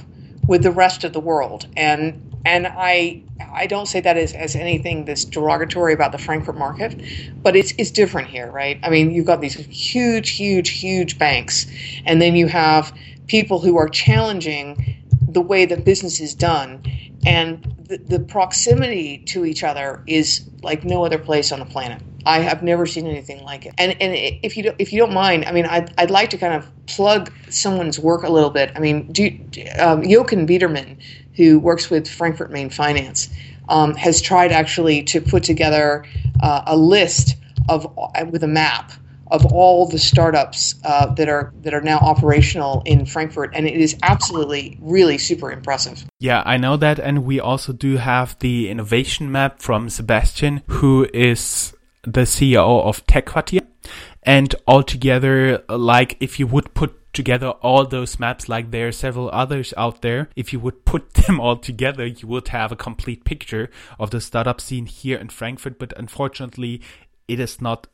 with 0.46 0.62
the 0.62 0.70
rest 0.72 1.04
of 1.04 1.12
the 1.12 1.20
world, 1.20 1.66
and 1.76 2.34
and 2.46 2.66
I 2.66 3.22
I 3.52 3.66
don't 3.66 3.86
say 3.86 4.00
that 4.00 4.16
as, 4.16 4.32
as 4.32 4.56
anything 4.56 5.04
that's 5.04 5.24
derogatory 5.26 5.92
about 5.92 6.12
the 6.12 6.18
Frankfurt 6.18 6.56
market, 6.56 7.00
but 7.42 7.54
it's 7.54 7.74
it's 7.76 7.90
different 7.90 8.28
here, 8.28 8.50
right? 8.50 8.80
I 8.82 8.88
mean, 8.88 9.10
you've 9.10 9.26
got 9.26 9.42
these 9.42 9.54
huge, 9.54 10.30
huge, 10.30 10.70
huge 10.70 11.18
banks, 11.18 11.66
and 12.06 12.22
then 12.22 12.34
you 12.34 12.46
have 12.46 12.92
people 13.28 13.60
who 13.60 13.76
are 13.76 13.88
challenging 13.88 15.04
the 15.28 15.40
way 15.40 15.66
that 15.66 15.84
business 15.84 16.20
is 16.20 16.34
done, 16.34 16.82
and 17.26 17.62
the, 17.84 17.98
the 17.98 18.20
proximity 18.20 19.18
to 19.18 19.44
each 19.44 19.62
other 19.62 20.02
is 20.06 20.48
like 20.62 20.84
no 20.84 21.04
other 21.04 21.18
place 21.18 21.52
on 21.52 21.60
the 21.60 21.66
planet. 21.66 22.02
I 22.26 22.40
have 22.40 22.62
never 22.62 22.84
seen 22.84 23.06
anything 23.06 23.42
like 23.44 23.64
it. 23.66 23.74
And 23.78 23.92
and 24.02 24.12
if 24.42 24.56
you 24.56 24.64
don't, 24.64 24.76
if 24.78 24.92
you 24.92 24.98
don't 24.98 25.14
mind, 25.14 25.44
I 25.44 25.52
mean, 25.52 25.66
I'd, 25.66 25.92
I'd 25.98 26.10
like 26.10 26.30
to 26.30 26.38
kind 26.38 26.54
of 26.54 26.70
plug 26.86 27.32
someone's 27.48 27.98
work 27.98 28.22
a 28.22 28.28
little 28.30 28.50
bit. 28.50 28.72
I 28.74 28.80
mean, 28.80 29.10
do 29.12 29.30
um, 29.78 30.02
Jochen 30.02 30.44
Biederman, 30.46 30.98
who 31.36 31.58
works 31.58 31.90
with 31.90 32.08
Frankfurt 32.08 32.50
Main 32.50 32.70
Finance, 32.70 33.30
um, 33.68 33.94
has 33.94 34.20
tried 34.20 34.52
actually 34.52 35.02
to 35.04 35.20
put 35.20 35.42
together 35.42 36.04
uh, 36.42 36.62
a 36.66 36.76
list 36.76 37.36
of 37.68 37.86
with 38.30 38.42
a 38.42 38.48
map 38.48 38.92
of 39.30 39.46
all 39.52 39.86
the 39.88 39.98
startups 39.98 40.74
uh, 40.84 41.06
that 41.14 41.28
are 41.28 41.52
that 41.62 41.74
are 41.74 41.80
now 41.80 41.98
operational 41.98 42.82
in 42.84 43.06
Frankfurt, 43.06 43.50
and 43.54 43.66
it 43.66 43.74
is 43.74 43.96
absolutely 44.02 44.78
really 44.80 45.18
super 45.18 45.50
impressive. 45.50 46.04
Yeah, 46.18 46.42
I 46.44 46.56
know 46.56 46.76
that, 46.76 46.98
and 46.98 47.24
we 47.24 47.40
also 47.40 47.72
do 47.72 47.96
have 47.96 48.38
the 48.40 48.68
innovation 48.68 49.30
map 49.30 49.60
from 49.60 49.88
Sebastian, 49.88 50.62
who 50.68 51.08
is 51.12 51.74
the 52.02 52.22
CEO 52.22 52.82
of 52.84 53.04
TechQuartier. 53.06 53.66
And 54.22 54.54
altogether, 54.66 55.64
like 55.68 56.16
if 56.20 56.38
you 56.38 56.46
would 56.46 56.74
put 56.74 56.94
together 57.14 57.48
all 57.48 57.86
those 57.86 58.18
maps, 58.18 58.48
like 58.48 58.70
there 58.70 58.88
are 58.88 58.92
several 58.92 59.30
others 59.32 59.72
out 59.76 60.02
there, 60.02 60.28
if 60.36 60.52
you 60.52 60.60
would 60.60 60.84
put 60.84 61.14
them 61.14 61.40
all 61.40 61.56
together, 61.56 62.06
you 62.06 62.28
would 62.28 62.48
have 62.48 62.72
a 62.72 62.76
complete 62.76 63.24
picture 63.24 63.70
of 63.98 64.10
the 64.10 64.20
startup 64.20 64.60
scene 64.60 64.86
here 64.86 65.18
in 65.18 65.28
Frankfurt. 65.28 65.78
But 65.78 65.92
unfortunately, 65.96 66.82
it 67.26 67.40
is 67.40 67.60
not 67.60 67.86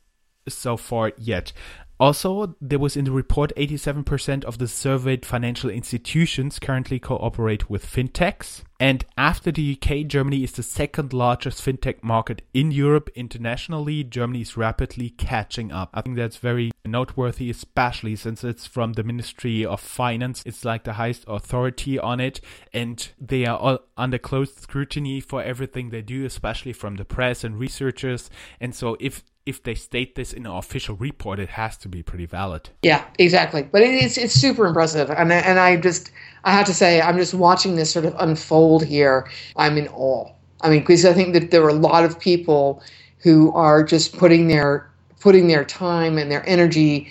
so 0.48 0.76
far 0.76 1.12
yet. 1.16 1.52
Also, 2.00 2.56
there 2.60 2.78
was 2.80 2.96
in 2.96 3.04
the 3.04 3.12
report 3.12 3.52
87% 3.56 4.44
of 4.44 4.58
the 4.58 4.66
surveyed 4.66 5.24
financial 5.24 5.70
institutions 5.70 6.58
currently 6.58 6.98
cooperate 6.98 7.70
with 7.70 7.86
fintechs. 7.86 8.62
And 8.80 9.04
after 9.16 9.52
the 9.52 9.78
UK, 9.78 10.08
Germany 10.08 10.42
is 10.42 10.52
the 10.52 10.64
second 10.64 11.12
largest 11.12 11.64
fintech 11.64 12.02
market 12.02 12.42
in 12.52 12.72
Europe 12.72 13.10
internationally. 13.14 14.02
Germany 14.02 14.40
is 14.40 14.56
rapidly 14.56 15.10
catching 15.10 15.70
up. 15.70 15.90
I 15.94 16.02
think 16.02 16.16
that's 16.16 16.36
very 16.36 16.72
noteworthy, 16.84 17.48
especially 17.48 18.16
since 18.16 18.42
it's 18.42 18.66
from 18.66 18.94
the 18.94 19.04
Ministry 19.04 19.64
of 19.64 19.80
Finance. 19.80 20.42
It's 20.44 20.64
like 20.64 20.82
the 20.82 20.94
highest 20.94 21.24
authority 21.28 21.96
on 21.98 22.18
it, 22.18 22.40
and 22.72 23.08
they 23.20 23.46
are 23.46 23.56
all 23.56 23.78
under 23.96 24.18
close 24.18 24.52
scrutiny 24.52 25.20
for 25.20 25.42
everything 25.42 25.90
they 25.90 26.02
do, 26.02 26.24
especially 26.24 26.72
from 26.72 26.96
the 26.96 27.04
press 27.04 27.44
and 27.44 27.58
researchers. 27.58 28.28
And 28.60 28.74
so, 28.74 28.96
if 28.98 29.22
if 29.46 29.62
they 29.62 29.74
state 29.74 30.14
this 30.14 30.32
in 30.32 30.46
an 30.46 30.52
official 30.52 30.96
report, 30.96 31.38
it 31.38 31.50
has 31.50 31.76
to 31.78 31.88
be 31.88 32.02
pretty 32.02 32.26
valid. 32.26 32.70
Yeah, 32.82 33.04
exactly. 33.18 33.62
But 33.62 33.82
it's 33.82 34.16
it's 34.16 34.34
super 34.34 34.66
impressive, 34.66 35.10
and 35.10 35.32
and 35.32 35.58
I 35.58 35.76
just 35.76 36.10
I 36.44 36.52
have 36.52 36.66
to 36.66 36.74
say 36.74 37.00
I'm 37.00 37.18
just 37.18 37.34
watching 37.34 37.76
this 37.76 37.92
sort 37.92 38.06
of 38.06 38.14
unfold 38.18 38.84
here. 38.84 39.28
I'm 39.56 39.76
in 39.76 39.88
awe. 39.88 40.30
I 40.62 40.70
mean, 40.70 40.80
because 40.80 41.04
I 41.04 41.12
think 41.12 41.34
that 41.34 41.50
there 41.50 41.62
are 41.62 41.68
a 41.68 41.74
lot 41.74 42.04
of 42.04 42.18
people 42.18 42.82
who 43.18 43.52
are 43.52 43.82
just 43.82 44.16
putting 44.16 44.48
their 44.48 44.90
putting 45.20 45.48
their 45.48 45.64
time 45.64 46.16
and 46.18 46.30
their 46.30 46.46
energy 46.48 47.10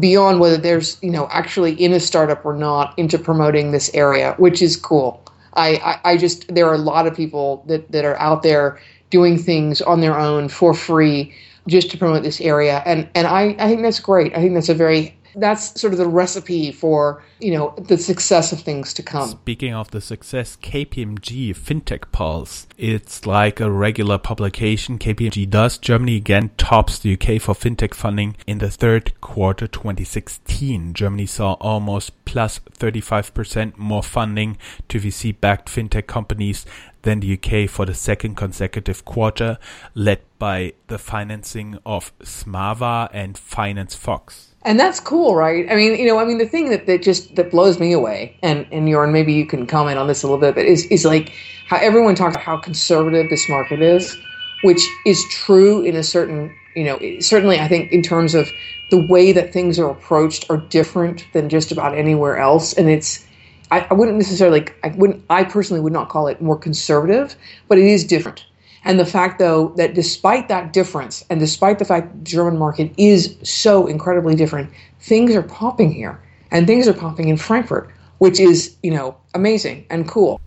beyond 0.00 0.40
whether 0.40 0.56
there's 0.56 0.98
you 1.02 1.10
know 1.10 1.28
actually 1.30 1.72
in 1.74 1.92
a 1.92 2.00
startup 2.00 2.44
or 2.44 2.54
not 2.54 2.98
into 2.98 3.18
promoting 3.18 3.72
this 3.72 3.90
area, 3.92 4.34
which 4.38 4.62
is 4.62 4.76
cool. 4.76 5.22
I, 5.52 5.76
I, 5.76 6.12
I 6.12 6.16
just 6.16 6.54
there 6.54 6.66
are 6.68 6.74
a 6.74 6.78
lot 6.78 7.06
of 7.06 7.14
people 7.14 7.64
that, 7.66 7.90
that 7.92 8.04
are 8.06 8.18
out 8.18 8.42
there 8.42 8.80
doing 9.10 9.38
things 9.38 9.82
on 9.82 10.00
their 10.00 10.18
own 10.18 10.48
for 10.48 10.72
free 10.74 11.34
just 11.68 11.90
to 11.90 11.98
promote 11.98 12.22
this 12.22 12.40
area. 12.40 12.82
And 12.86 13.08
and 13.14 13.26
I, 13.26 13.56
I 13.58 13.68
think 13.68 13.82
that's 13.82 14.00
great. 14.00 14.32
I 14.36 14.40
think 14.40 14.54
that's 14.54 14.68
a 14.68 14.74
very 14.74 15.16
that's 15.36 15.78
sort 15.78 15.92
of 15.92 15.98
the 15.98 16.08
recipe 16.08 16.72
for 16.72 17.22
you 17.38 17.52
know 17.52 17.74
the 17.78 17.98
success 17.98 18.52
of 18.52 18.60
things 18.60 18.94
to 18.94 19.02
come. 19.02 19.28
Speaking 19.28 19.74
of 19.74 19.90
the 19.90 20.00
success, 20.00 20.56
KPMG 20.56 21.54
FinTech 21.54 22.10
Pulse, 22.10 22.66
it's 22.78 23.26
like 23.26 23.60
a 23.60 23.70
regular 23.70 24.18
publication. 24.18 24.98
KPMG 24.98 25.48
does. 25.48 25.78
Germany 25.78 26.16
again 26.16 26.50
tops 26.56 26.98
the 26.98 27.12
UK 27.12 27.40
for 27.40 27.54
fintech 27.54 27.94
funding 27.94 28.36
in 28.46 28.58
the 28.58 28.70
third 28.70 29.20
quarter 29.20 29.66
2016. 29.66 30.94
Germany 30.94 31.26
saw 31.26 31.52
almost 31.54 32.12
plus 32.24 32.58
35% 32.58 33.76
more 33.76 34.02
funding 34.02 34.56
to 34.88 34.98
VC-backed 34.98 35.68
fintech 35.68 36.06
companies 36.06 36.66
than 37.02 37.20
the 37.20 37.34
UK 37.34 37.70
for 37.70 37.86
the 37.86 37.94
second 37.94 38.34
consecutive 38.36 39.04
quarter, 39.04 39.58
led 39.94 40.20
by 40.38 40.72
the 40.88 40.98
financing 40.98 41.78
of 41.86 42.16
Smava 42.18 43.08
and 43.12 43.38
Finance 43.38 43.94
Fox. 43.94 44.45
And 44.66 44.80
that's 44.80 44.98
cool, 44.98 45.36
right? 45.36 45.64
I 45.70 45.76
mean, 45.76 45.94
you 45.94 46.06
know, 46.06 46.18
I 46.18 46.24
mean, 46.24 46.38
the 46.38 46.46
thing 46.46 46.70
that, 46.70 46.86
that 46.86 47.00
just 47.00 47.36
that 47.36 47.52
blows 47.52 47.78
me 47.78 47.92
away, 47.92 48.36
and 48.42 48.66
and 48.72 48.88
Jörn, 48.88 49.12
maybe 49.12 49.32
you 49.32 49.46
can 49.46 49.64
comment 49.64 49.96
on 49.96 50.08
this 50.08 50.24
a 50.24 50.26
little 50.26 50.40
bit, 50.40 50.56
but 50.56 50.64
is 50.64 50.86
is 50.86 51.04
like 51.04 51.32
how 51.68 51.76
everyone 51.76 52.16
talks 52.16 52.34
about 52.34 52.44
how 52.44 52.58
conservative 52.58 53.30
this 53.30 53.48
market 53.48 53.80
is, 53.80 54.18
which 54.64 54.84
is 55.06 55.24
true 55.30 55.82
in 55.82 55.94
a 55.94 56.02
certain, 56.02 56.52
you 56.74 56.82
know, 56.82 56.98
certainly 57.20 57.60
I 57.60 57.68
think 57.68 57.92
in 57.92 58.02
terms 58.02 58.34
of 58.34 58.50
the 58.90 59.06
way 59.06 59.30
that 59.30 59.52
things 59.52 59.78
are 59.78 59.88
approached 59.88 60.50
are 60.50 60.56
different 60.56 61.24
than 61.32 61.48
just 61.48 61.70
about 61.70 61.96
anywhere 61.96 62.36
else, 62.36 62.72
and 62.72 62.90
it's 62.90 63.24
I, 63.70 63.86
I 63.88 63.94
wouldn't 63.94 64.18
necessarily, 64.18 64.66
I 64.82 64.88
wouldn't, 64.88 65.24
I 65.30 65.44
personally 65.44 65.80
would 65.80 65.92
not 65.92 66.08
call 66.08 66.26
it 66.26 66.42
more 66.42 66.58
conservative, 66.58 67.36
but 67.68 67.78
it 67.78 67.84
is 67.84 68.02
different. 68.02 68.44
And 68.86 69.00
the 69.00 69.04
fact, 69.04 69.40
though, 69.40 69.74
that 69.76 69.94
despite 69.94 70.46
that 70.46 70.72
difference, 70.72 71.24
and 71.28 71.40
despite 71.40 71.80
the 71.80 71.84
fact 71.84 72.12
the 72.12 72.24
German 72.24 72.56
market 72.56 72.92
is 72.96 73.36
so 73.42 73.88
incredibly 73.88 74.36
different, 74.36 74.70
things 75.00 75.34
are 75.34 75.42
popping 75.42 75.92
here, 75.92 76.22
and 76.52 76.68
things 76.68 76.86
are 76.86 76.94
popping 76.94 77.28
in 77.28 77.36
Frankfurt, 77.36 77.90
which 78.18 78.38
is, 78.38 78.76
you 78.84 78.92
know, 78.92 79.16
amazing 79.34 79.86
and 79.90 80.08
cool 80.08 80.40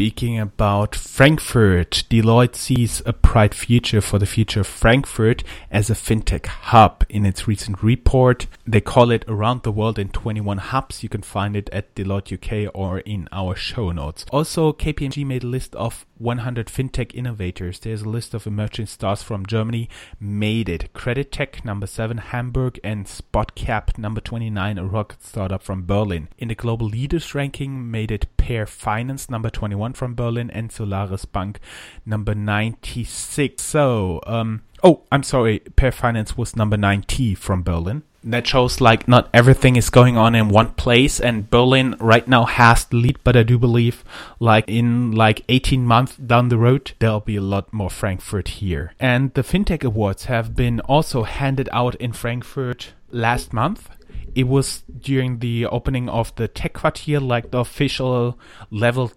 speaking 0.00 0.38
about 0.38 0.94
Frankfurt, 0.94 2.04
Deloitte 2.08 2.54
sees 2.54 3.02
a 3.04 3.12
bright 3.12 3.52
future 3.52 4.00
for 4.00 4.18
the 4.18 4.24
future 4.24 4.60
of 4.60 4.66
Frankfurt 4.66 5.44
as 5.70 5.90
a 5.90 5.94
fintech 5.94 6.46
hub. 6.46 7.04
In 7.10 7.26
its 7.26 7.46
recent 7.46 7.82
report, 7.82 8.46
they 8.66 8.80
call 8.80 9.10
it 9.10 9.26
Around 9.28 9.62
the 9.62 9.70
World 9.70 9.98
in 9.98 10.08
21 10.08 10.56
Hubs. 10.56 11.02
You 11.02 11.10
can 11.10 11.20
find 11.20 11.54
it 11.54 11.68
at 11.70 11.94
Deloitte 11.94 12.32
UK 12.32 12.70
or 12.74 13.00
in 13.00 13.28
our 13.30 13.54
show 13.54 13.92
notes. 13.92 14.24
Also, 14.32 14.72
KPMG 14.72 15.26
made 15.26 15.44
a 15.44 15.48
list 15.48 15.76
of 15.76 16.06
100 16.20 16.66
fintech 16.66 17.14
innovators. 17.14 17.78
There's 17.80 18.02
a 18.02 18.08
list 18.08 18.34
of 18.34 18.46
emerging 18.46 18.86
stars 18.86 19.22
from 19.22 19.46
Germany 19.46 19.88
made 20.20 20.68
it. 20.68 20.92
Kreditech 20.92 21.64
number 21.64 21.86
7 21.86 22.18
Hamburg 22.18 22.78
and 22.84 23.06
SpotCap 23.06 23.96
number 23.96 24.20
29 24.20 24.78
a 24.78 24.84
rocket 24.84 25.22
startup 25.22 25.62
from 25.62 25.86
Berlin. 25.86 26.28
In 26.38 26.48
the 26.48 26.54
global 26.54 26.86
leaders 26.86 27.34
ranking 27.34 27.90
made 27.90 28.10
it 28.10 28.26
Pair 28.36 28.66
Finance 28.66 29.30
number 29.30 29.48
21 29.48 29.94
from 29.94 30.14
Berlin 30.14 30.50
and 30.50 30.70
Solaris 30.70 31.24
Bank 31.24 31.58
number 32.04 32.34
96. 32.34 33.62
So, 33.62 34.20
um 34.26 34.62
oh, 34.82 35.02
I'm 35.10 35.22
sorry, 35.22 35.60
Pair 35.60 35.92
Finance 35.92 36.36
was 36.36 36.56
number 36.56 36.76
90 36.76 37.34
from 37.34 37.62
Berlin. 37.62 38.02
That 38.22 38.46
shows 38.46 38.82
like 38.82 39.08
not 39.08 39.30
everything 39.32 39.76
is 39.76 39.88
going 39.88 40.18
on 40.18 40.34
in 40.34 40.50
one 40.50 40.72
place 40.72 41.20
and 41.20 41.48
Berlin 41.48 41.96
right 41.98 42.28
now 42.28 42.44
has 42.44 42.84
the 42.84 42.96
lead 42.96 43.18
but 43.24 43.34
I 43.34 43.42
do 43.44 43.58
believe 43.58 44.04
like 44.38 44.66
in 44.68 45.12
like 45.12 45.42
18 45.48 45.86
months 45.86 46.16
down 46.16 46.50
the 46.50 46.58
road 46.58 46.92
there'll 46.98 47.20
be 47.20 47.36
a 47.36 47.40
lot 47.40 47.72
more 47.72 47.88
Frankfurt 47.88 48.48
here. 48.48 48.92
And 49.00 49.32
the 49.32 49.42
fintech 49.42 49.84
awards 49.84 50.26
have 50.26 50.54
been 50.54 50.80
also 50.80 51.22
handed 51.22 51.70
out 51.72 51.94
in 51.94 52.12
Frankfurt 52.12 52.92
last 53.10 53.54
month. 53.54 53.88
It 54.34 54.46
was 54.46 54.82
during 55.00 55.38
the 55.38 55.64
opening 55.66 56.10
of 56.10 56.34
the 56.36 56.46
TechQuartier 56.46 57.26
like 57.26 57.52
the 57.52 57.58
official 57.58 58.38
level 58.70 59.12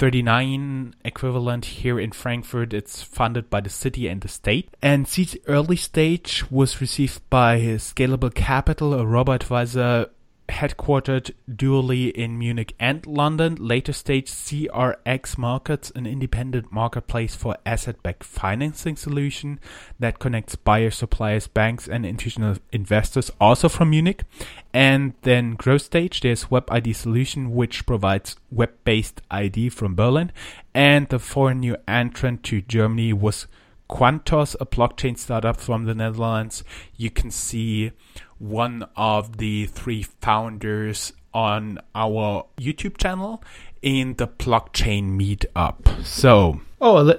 39 0.00 0.94
equivalent 1.04 1.66
here 1.66 2.00
in 2.00 2.10
Frankfurt. 2.10 2.72
It's 2.72 3.02
funded 3.02 3.50
by 3.50 3.60
the 3.60 3.68
city 3.68 4.08
and 4.08 4.22
the 4.22 4.28
state. 4.28 4.74
And 4.80 5.06
seed 5.06 5.38
early 5.46 5.76
stage 5.76 6.50
was 6.50 6.80
received 6.80 7.20
by 7.28 7.58
Scalable 7.76 8.32
Capital, 8.34 8.94
a 8.94 9.04
robo 9.04 9.32
advisor 9.32 10.08
headquartered 10.50 11.30
dually 11.50 12.12
in 12.12 12.38
Munich 12.38 12.74
and 12.78 13.06
London. 13.06 13.54
Later 13.54 13.92
stage 13.92 14.30
CRX 14.30 15.38
Markets, 15.38 15.90
an 15.94 16.06
independent 16.06 16.70
marketplace 16.70 17.34
for 17.34 17.56
asset-backed 17.64 18.24
financing 18.24 18.96
solution 18.96 19.58
that 19.98 20.18
connects 20.18 20.56
buyers, 20.56 20.96
suppliers, 20.96 21.46
banks, 21.46 21.88
and 21.88 22.04
institutional 22.04 22.56
investors, 22.72 23.30
also 23.40 23.68
from 23.68 23.90
Munich. 23.90 24.24
And 24.72 25.14
then 25.22 25.54
growth 25.54 25.82
stage, 25.82 26.20
there's 26.20 26.50
Web 26.50 26.70
ID 26.70 26.92
Solution, 26.92 27.54
which 27.54 27.86
provides 27.86 28.36
web-based 28.50 29.20
ID 29.30 29.70
from 29.70 29.94
Berlin. 29.94 30.32
And 30.74 31.08
the 31.08 31.18
foreign 31.18 31.60
new 31.60 31.76
entrant 31.88 32.42
to 32.44 32.60
Germany 32.60 33.12
was 33.12 33.46
Quantos, 33.90 34.54
a 34.60 34.66
blockchain 34.66 35.18
startup 35.18 35.60
from 35.60 35.84
the 35.84 35.94
Netherlands. 35.94 36.62
You 36.96 37.10
can 37.10 37.30
see 37.30 37.90
one 38.38 38.86
of 38.96 39.38
the 39.38 39.66
three 39.66 40.04
founders 40.04 41.12
on 41.34 41.80
our 41.94 42.46
YouTube 42.56 42.96
channel 42.98 43.42
in 43.82 44.14
the 44.14 44.28
blockchain 44.28 45.18
meetup. 45.18 46.04
So, 46.04 46.60
oh, 46.80 47.14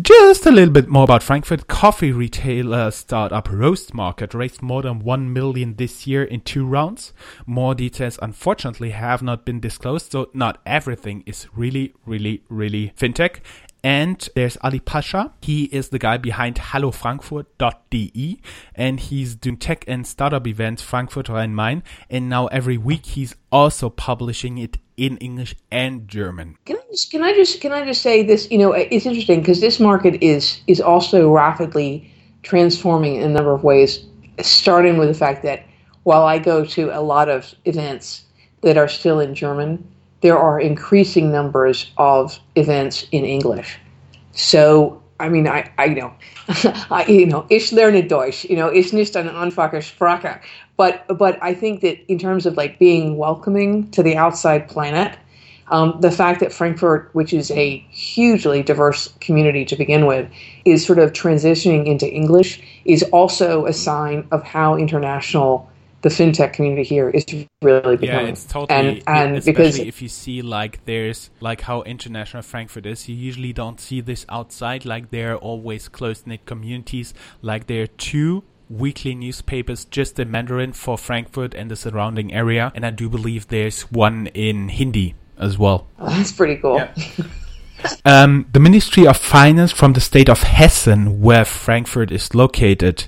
just 0.00 0.44
a 0.44 0.50
little 0.50 0.72
bit 0.72 0.88
more 0.88 1.04
about 1.04 1.22
Frankfurt. 1.22 1.68
Coffee 1.68 2.12
retailer 2.12 2.90
startup 2.90 3.48
Roast 3.48 3.94
Market 3.94 4.34
raised 4.34 4.60
more 4.60 4.82
than 4.82 5.00
1 5.00 5.32
million 5.32 5.76
this 5.76 6.06
year 6.06 6.24
in 6.24 6.40
two 6.40 6.66
rounds. 6.66 7.12
More 7.46 7.74
details, 7.76 8.18
unfortunately, 8.20 8.90
have 8.90 9.22
not 9.22 9.44
been 9.44 9.60
disclosed, 9.60 10.10
so 10.12 10.30
not 10.34 10.60
everything 10.66 11.22
is 11.26 11.46
really, 11.54 11.94
really, 12.06 12.42
really 12.48 12.92
fintech. 12.98 13.40
And 13.84 14.28
there's 14.36 14.56
Ali 14.62 14.78
Pasha. 14.78 15.32
He 15.42 15.64
is 15.64 15.88
the 15.88 15.98
guy 15.98 16.16
behind 16.16 16.56
HalloFrankfurt.de 16.56 18.40
and 18.74 19.00
he's 19.00 19.34
doing 19.34 19.56
tech 19.56 19.84
and 19.88 20.06
startup 20.06 20.46
events 20.46 20.82
Frankfurt 20.82 21.28
Rhein-Main. 21.28 21.82
And 22.08 22.28
now 22.28 22.46
every 22.46 22.78
week 22.78 23.06
he's 23.06 23.34
also 23.50 23.90
publishing 23.90 24.58
it 24.58 24.78
in 24.96 25.16
English 25.18 25.56
and 25.70 26.06
German. 26.06 26.56
Can 26.64 26.76
I 26.76 26.82
just 26.90 27.10
can 27.10 27.22
I 27.22 27.32
just 27.32 27.60
can 27.60 27.72
I 27.72 27.84
just 27.84 28.02
say 28.02 28.22
this? 28.22 28.48
You 28.50 28.58
know, 28.58 28.72
it's 28.72 29.04
interesting 29.04 29.40
because 29.40 29.60
this 29.60 29.80
market 29.80 30.22
is 30.22 30.60
is 30.68 30.80
also 30.80 31.32
rapidly 31.32 32.08
transforming 32.42 33.16
in 33.16 33.22
a 33.22 33.28
number 33.28 33.52
of 33.52 33.64
ways. 33.64 34.04
Starting 34.40 34.96
with 34.96 35.08
the 35.08 35.14
fact 35.14 35.42
that 35.42 35.64
while 36.04 36.22
I 36.22 36.38
go 36.38 36.64
to 36.64 36.90
a 36.96 37.02
lot 37.02 37.28
of 37.28 37.54
events 37.64 38.24
that 38.62 38.76
are 38.76 38.88
still 38.88 39.20
in 39.20 39.34
German, 39.34 39.91
there 40.22 40.38
are 40.38 40.58
increasing 40.58 41.30
numbers 41.30 41.90
of 41.98 42.38
events 42.56 43.06
in 43.12 43.24
English. 43.24 43.78
So, 44.32 45.02
I 45.20 45.28
mean, 45.28 45.46
I, 45.46 45.70
I 45.78 45.86
you 45.86 45.96
know, 45.96 46.12
I, 46.90 47.04
you 47.08 47.26
know, 47.26 47.46
ich 47.50 47.72
lerne 47.72 48.08
Deutsch, 48.08 48.44
you 48.44 48.56
know, 48.56 48.68
ist 48.68 48.92
nicht 48.92 49.16
eine 49.16 49.30
einfache 49.30 49.82
Sprache. 49.82 50.40
But, 50.76 51.04
but 51.18 51.38
I 51.42 51.54
think 51.54 51.82
that 51.82 51.98
in 52.10 52.18
terms 52.18 52.46
of 52.46 52.56
like 52.56 52.78
being 52.78 53.18
welcoming 53.18 53.90
to 53.90 54.02
the 54.02 54.16
outside 54.16 54.68
planet, 54.68 55.18
Um, 55.72 55.96
the 56.00 56.10
fact 56.10 56.40
that 56.40 56.52
Frankfurt, 56.52 57.08
which 57.14 57.32
is 57.32 57.50
a 57.52 57.78
hugely 57.90 58.62
diverse 58.62 59.08
community 59.20 59.64
to 59.64 59.74
begin 59.74 60.04
with, 60.04 60.28
is 60.66 60.84
sort 60.84 60.98
of 60.98 61.12
transitioning 61.12 61.86
into 61.86 62.06
English 62.12 62.60
is 62.84 63.02
also 63.04 63.64
a 63.64 63.72
sign 63.72 64.26
of 64.32 64.42
how 64.42 64.76
international 64.76 65.66
the 66.02 66.08
fintech 66.08 66.52
community 66.52 66.82
here 66.82 67.08
is 67.08 67.24
really 67.62 67.96
becoming. 67.96 68.26
Yeah, 68.26 68.32
it's 68.32 68.44
totally. 68.44 68.78
And, 68.78 69.02
and 69.06 69.36
especially 69.36 69.52
because 69.52 69.78
if 69.78 70.02
you 70.02 70.08
see 70.08 70.42
like 70.42 70.84
there's 70.84 71.30
like 71.40 71.62
how 71.62 71.82
international 71.82 72.42
Frankfurt 72.42 72.86
is, 72.86 73.08
you 73.08 73.14
usually 73.14 73.52
don't 73.52 73.80
see 73.80 74.00
this 74.00 74.26
outside. 74.28 74.84
Like 74.84 75.10
there 75.10 75.34
are 75.34 75.36
always 75.36 75.88
close 75.88 76.26
knit 76.26 76.44
communities. 76.44 77.14
Like 77.40 77.68
there 77.68 77.84
are 77.84 77.86
two 77.86 78.42
weekly 78.68 79.14
newspapers 79.14 79.84
just 79.84 80.18
in 80.18 80.30
Mandarin 80.30 80.72
for 80.72 80.98
Frankfurt 80.98 81.54
and 81.54 81.70
the 81.70 81.76
surrounding 81.76 82.32
area, 82.32 82.72
and 82.74 82.84
I 82.84 82.90
do 82.90 83.08
believe 83.08 83.48
there's 83.48 83.82
one 83.82 84.26
in 84.28 84.70
Hindi 84.70 85.14
as 85.38 85.56
well. 85.56 85.86
Oh, 85.98 86.06
that's 86.16 86.32
pretty 86.32 86.56
cool. 86.56 86.76
Yeah. 86.76 86.94
Um, 88.04 88.46
the 88.52 88.60
Ministry 88.60 89.06
of 89.06 89.16
Finance 89.16 89.72
from 89.72 89.92
the 89.92 90.00
state 90.00 90.28
of 90.28 90.42
Hessen, 90.42 91.20
where 91.20 91.44
Frankfurt 91.44 92.10
is 92.10 92.34
located, 92.34 93.06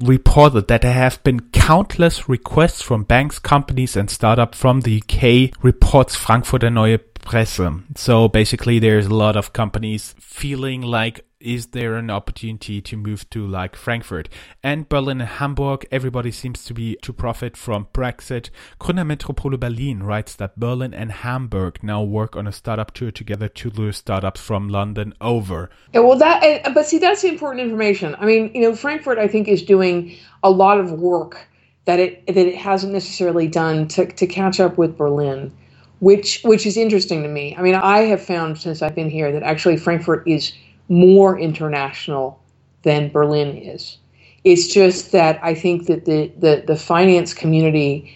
reported 0.00 0.68
that 0.68 0.82
there 0.82 0.92
have 0.92 1.22
been 1.24 1.40
countless 1.50 2.28
requests 2.28 2.82
from 2.82 3.04
banks, 3.04 3.38
companies, 3.38 3.96
and 3.96 4.10
startups 4.10 4.58
from 4.58 4.82
the 4.82 5.02
UK, 5.02 5.56
reports 5.62 6.14
Frankfurter 6.16 6.70
Neue 6.70 6.98
Presse. 6.98 7.60
So 7.96 8.28
basically, 8.28 8.78
there's 8.78 9.06
a 9.06 9.14
lot 9.14 9.36
of 9.36 9.52
companies 9.52 10.14
feeling 10.18 10.82
like 10.82 11.24
is 11.44 11.68
there 11.68 11.94
an 11.94 12.10
opportunity 12.10 12.80
to 12.80 12.96
move 12.96 13.28
to 13.30 13.46
like 13.46 13.76
Frankfurt 13.76 14.28
and 14.62 14.88
Berlin 14.88 15.20
and 15.20 15.28
Hamburg? 15.28 15.86
Everybody 15.92 16.32
seems 16.32 16.64
to 16.64 16.74
be 16.74 16.96
to 17.02 17.12
profit 17.12 17.56
from 17.56 17.88
Brexit. 17.92 18.48
Gründermetropole 18.80 19.60
Berlin 19.60 20.02
writes 20.02 20.34
that 20.36 20.58
Berlin 20.58 20.94
and 20.94 21.12
Hamburg 21.12 21.82
now 21.82 22.02
work 22.02 22.34
on 22.34 22.46
a 22.46 22.52
startup 22.52 22.92
tour 22.94 23.10
together 23.10 23.48
to 23.48 23.70
lure 23.70 23.92
startups 23.92 24.40
from 24.40 24.68
London 24.68 25.12
over. 25.20 25.68
Yeah, 25.92 26.00
well, 26.00 26.18
that 26.18 26.72
but 26.72 26.86
see 26.86 26.98
that's 26.98 27.22
important 27.24 27.62
information. 27.62 28.16
I 28.18 28.24
mean, 28.24 28.50
you 28.54 28.62
know, 28.62 28.74
Frankfurt 28.74 29.18
I 29.18 29.28
think 29.28 29.46
is 29.46 29.62
doing 29.62 30.16
a 30.42 30.50
lot 30.50 30.80
of 30.80 30.92
work 30.92 31.46
that 31.84 32.00
it 32.00 32.26
that 32.26 32.36
it 32.36 32.56
hasn't 32.56 32.92
necessarily 32.92 33.46
done 33.46 33.86
to 33.88 34.06
to 34.06 34.26
catch 34.26 34.60
up 34.60 34.78
with 34.78 34.96
Berlin 34.96 35.52
which 36.00 36.42
which 36.42 36.66
is 36.66 36.76
interesting 36.76 37.22
to 37.22 37.28
me. 37.28 37.56
I 37.56 37.62
mean, 37.62 37.74
I 37.74 38.00
have 38.00 38.20
found 38.20 38.58
since 38.58 38.82
I've 38.82 38.94
been 38.94 39.08
here 39.08 39.32
that 39.32 39.42
actually 39.42 39.76
Frankfurt 39.76 40.26
is 40.26 40.52
more 40.88 41.38
international 41.38 42.40
than 42.82 43.10
Berlin 43.10 43.56
is. 43.56 43.98
It's 44.44 44.66
just 44.66 45.12
that 45.12 45.40
I 45.42 45.54
think 45.54 45.86
that 45.86 46.04
the, 46.04 46.30
the, 46.38 46.64
the 46.66 46.76
finance 46.76 47.32
community 47.32 48.14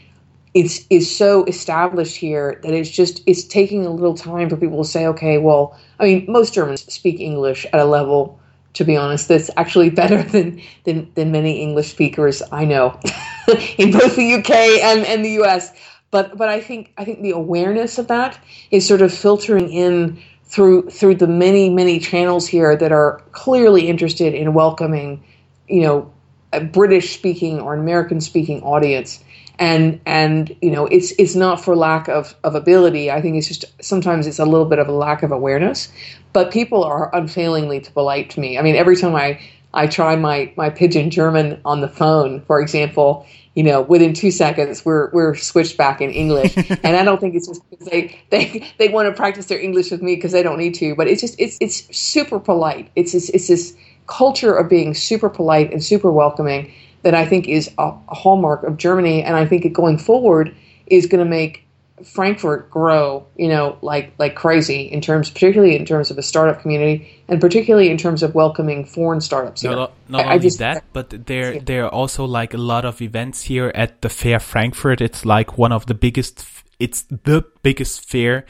is 0.54 0.86
is 0.90 1.14
so 1.14 1.44
established 1.44 2.16
here 2.16 2.58
that 2.62 2.72
it's 2.72 2.90
just 2.90 3.22
it's 3.26 3.44
taking 3.44 3.86
a 3.86 3.90
little 3.90 4.14
time 4.14 4.48
for 4.48 4.56
people 4.56 4.82
to 4.82 4.88
say, 4.88 5.06
okay, 5.06 5.38
well, 5.38 5.78
I 6.00 6.04
mean, 6.04 6.26
most 6.28 6.54
Germans 6.54 6.90
speak 6.92 7.20
English 7.20 7.66
at 7.66 7.80
a 7.80 7.84
level, 7.84 8.40
to 8.74 8.84
be 8.84 8.96
honest, 8.96 9.28
that's 9.28 9.50
actually 9.56 9.90
better 10.02 10.22
than 10.22 10.60
than, 10.84 11.10
than 11.14 11.30
many 11.30 11.60
English 11.62 11.90
speakers 11.90 12.42
I 12.50 12.64
know 12.64 12.98
in 13.78 13.92
both 13.92 14.16
the 14.16 14.34
UK 14.34 14.50
and, 14.82 15.04
and 15.06 15.24
the 15.24 15.40
US. 15.42 15.72
But 16.10 16.36
but 16.36 16.48
I 16.48 16.60
think 16.60 16.92
I 16.96 17.04
think 17.04 17.22
the 17.22 17.32
awareness 17.32 17.98
of 17.98 18.08
that 18.08 18.38
is 18.70 18.86
sort 18.86 19.02
of 19.02 19.12
filtering 19.12 19.70
in 19.70 20.18
through 20.48 20.90
through 20.90 21.14
the 21.14 21.26
many 21.26 21.70
many 21.70 21.98
channels 21.98 22.46
here 22.46 22.76
that 22.76 22.92
are 22.92 23.22
clearly 23.32 23.88
interested 23.88 24.34
in 24.34 24.54
welcoming, 24.54 25.22
you 25.68 25.82
know, 25.82 26.12
a 26.52 26.60
British 26.60 27.14
speaking 27.14 27.60
or 27.60 27.74
an 27.74 27.80
American 27.80 28.20
speaking 28.20 28.62
audience. 28.62 29.22
And 29.60 30.00
and 30.06 30.54
you 30.62 30.70
know 30.70 30.86
it's 30.86 31.12
it's 31.18 31.34
not 31.34 31.62
for 31.62 31.74
lack 31.74 32.08
of, 32.08 32.34
of 32.44 32.54
ability. 32.54 33.10
I 33.10 33.20
think 33.20 33.36
it's 33.36 33.48
just 33.48 33.64
sometimes 33.82 34.26
it's 34.26 34.38
a 34.38 34.44
little 34.44 34.66
bit 34.66 34.78
of 34.78 34.88
a 34.88 34.92
lack 34.92 35.24
of 35.24 35.32
awareness. 35.32 35.88
But 36.32 36.52
people 36.52 36.84
are 36.84 37.14
unfailingly 37.14 37.80
polite 37.80 38.30
to 38.30 38.40
me. 38.40 38.56
I 38.56 38.62
mean, 38.62 38.76
every 38.76 38.94
time 38.94 39.16
I 39.16 39.40
I 39.78 39.86
try 39.86 40.16
my 40.16 40.52
my 40.56 40.70
pidgin 40.70 41.10
German 41.10 41.60
on 41.64 41.80
the 41.80 41.88
phone, 41.88 42.40
for 42.42 42.60
example, 42.60 43.24
you 43.54 43.62
know, 43.62 43.80
within 43.80 44.12
two 44.12 44.32
seconds 44.32 44.84
we're 44.84 45.08
we're 45.12 45.36
switched 45.36 45.76
back 45.76 46.00
in 46.00 46.10
English. 46.10 46.56
and 46.56 46.96
I 46.96 47.04
don't 47.04 47.20
think 47.20 47.36
it's 47.36 47.46
just 47.46 47.62
because 47.70 47.86
they 47.86 48.20
they 48.30 48.68
they 48.78 48.88
want 48.88 49.08
to 49.08 49.14
practice 49.14 49.46
their 49.46 49.60
English 49.60 49.92
with 49.92 50.02
me 50.02 50.16
because 50.16 50.32
they 50.32 50.42
don't 50.42 50.58
need 50.58 50.74
to, 50.74 50.96
but 50.96 51.06
it's 51.06 51.20
just 51.20 51.36
it's 51.38 51.56
it's 51.60 51.96
super 51.96 52.40
polite. 52.40 52.90
It's 52.96 53.12
this, 53.12 53.28
it's 53.30 53.46
this 53.46 53.76
culture 54.08 54.52
of 54.52 54.68
being 54.68 54.94
super 54.94 55.28
polite 55.28 55.72
and 55.72 55.82
super 55.82 56.10
welcoming 56.10 56.72
that 57.02 57.14
I 57.14 57.24
think 57.24 57.46
is 57.46 57.70
a, 57.78 57.92
a 58.08 58.14
hallmark 58.16 58.64
of 58.64 58.78
Germany, 58.78 59.22
and 59.22 59.36
I 59.36 59.46
think 59.46 59.64
it 59.64 59.74
going 59.74 59.98
forward 59.98 60.52
is 60.88 61.06
going 61.06 61.22
to 61.22 61.30
make 61.30 61.67
Frankfurt 62.04 62.70
grow, 62.70 63.26
you 63.36 63.48
know, 63.48 63.78
like 63.82 64.12
like 64.18 64.34
crazy 64.34 64.82
in 64.82 65.00
terms, 65.00 65.30
particularly 65.30 65.76
in 65.76 65.84
terms 65.84 66.10
of 66.10 66.18
a 66.18 66.22
startup 66.22 66.60
community, 66.62 67.22
and 67.28 67.40
particularly 67.40 67.90
in 67.90 67.98
terms 67.98 68.22
of 68.22 68.34
welcoming 68.34 68.84
foreign 68.84 69.20
startups. 69.20 69.62
Here. 69.62 69.72
Not, 69.72 69.92
not 70.08 70.20
I, 70.20 70.24
only 70.24 70.34
I 70.34 70.38
just, 70.38 70.58
that, 70.58 70.84
but 70.92 71.26
there 71.26 71.60
there 71.60 71.84
are 71.86 71.94
also 71.94 72.24
like 72.24 72.54
a 72.54 72.58
lot 72.58 72.84
of 72.84 73.00
events 73.02 73.42
here 73.42 73.72
at 73.74 74.02
the 74.02 74.08
Fair 74.08 74.40
Frankfurt. 74.40 75.00
It's 75.00 75.24
like 75.24 75.58
one 75.58 75.72
of 75.72 75.86
the 75.86 75.94
biggest. 75.94 76.44
It's 76.78 77.02
the 77.02 77.44
biggest 77.62 78.08
fair 78.08 78.44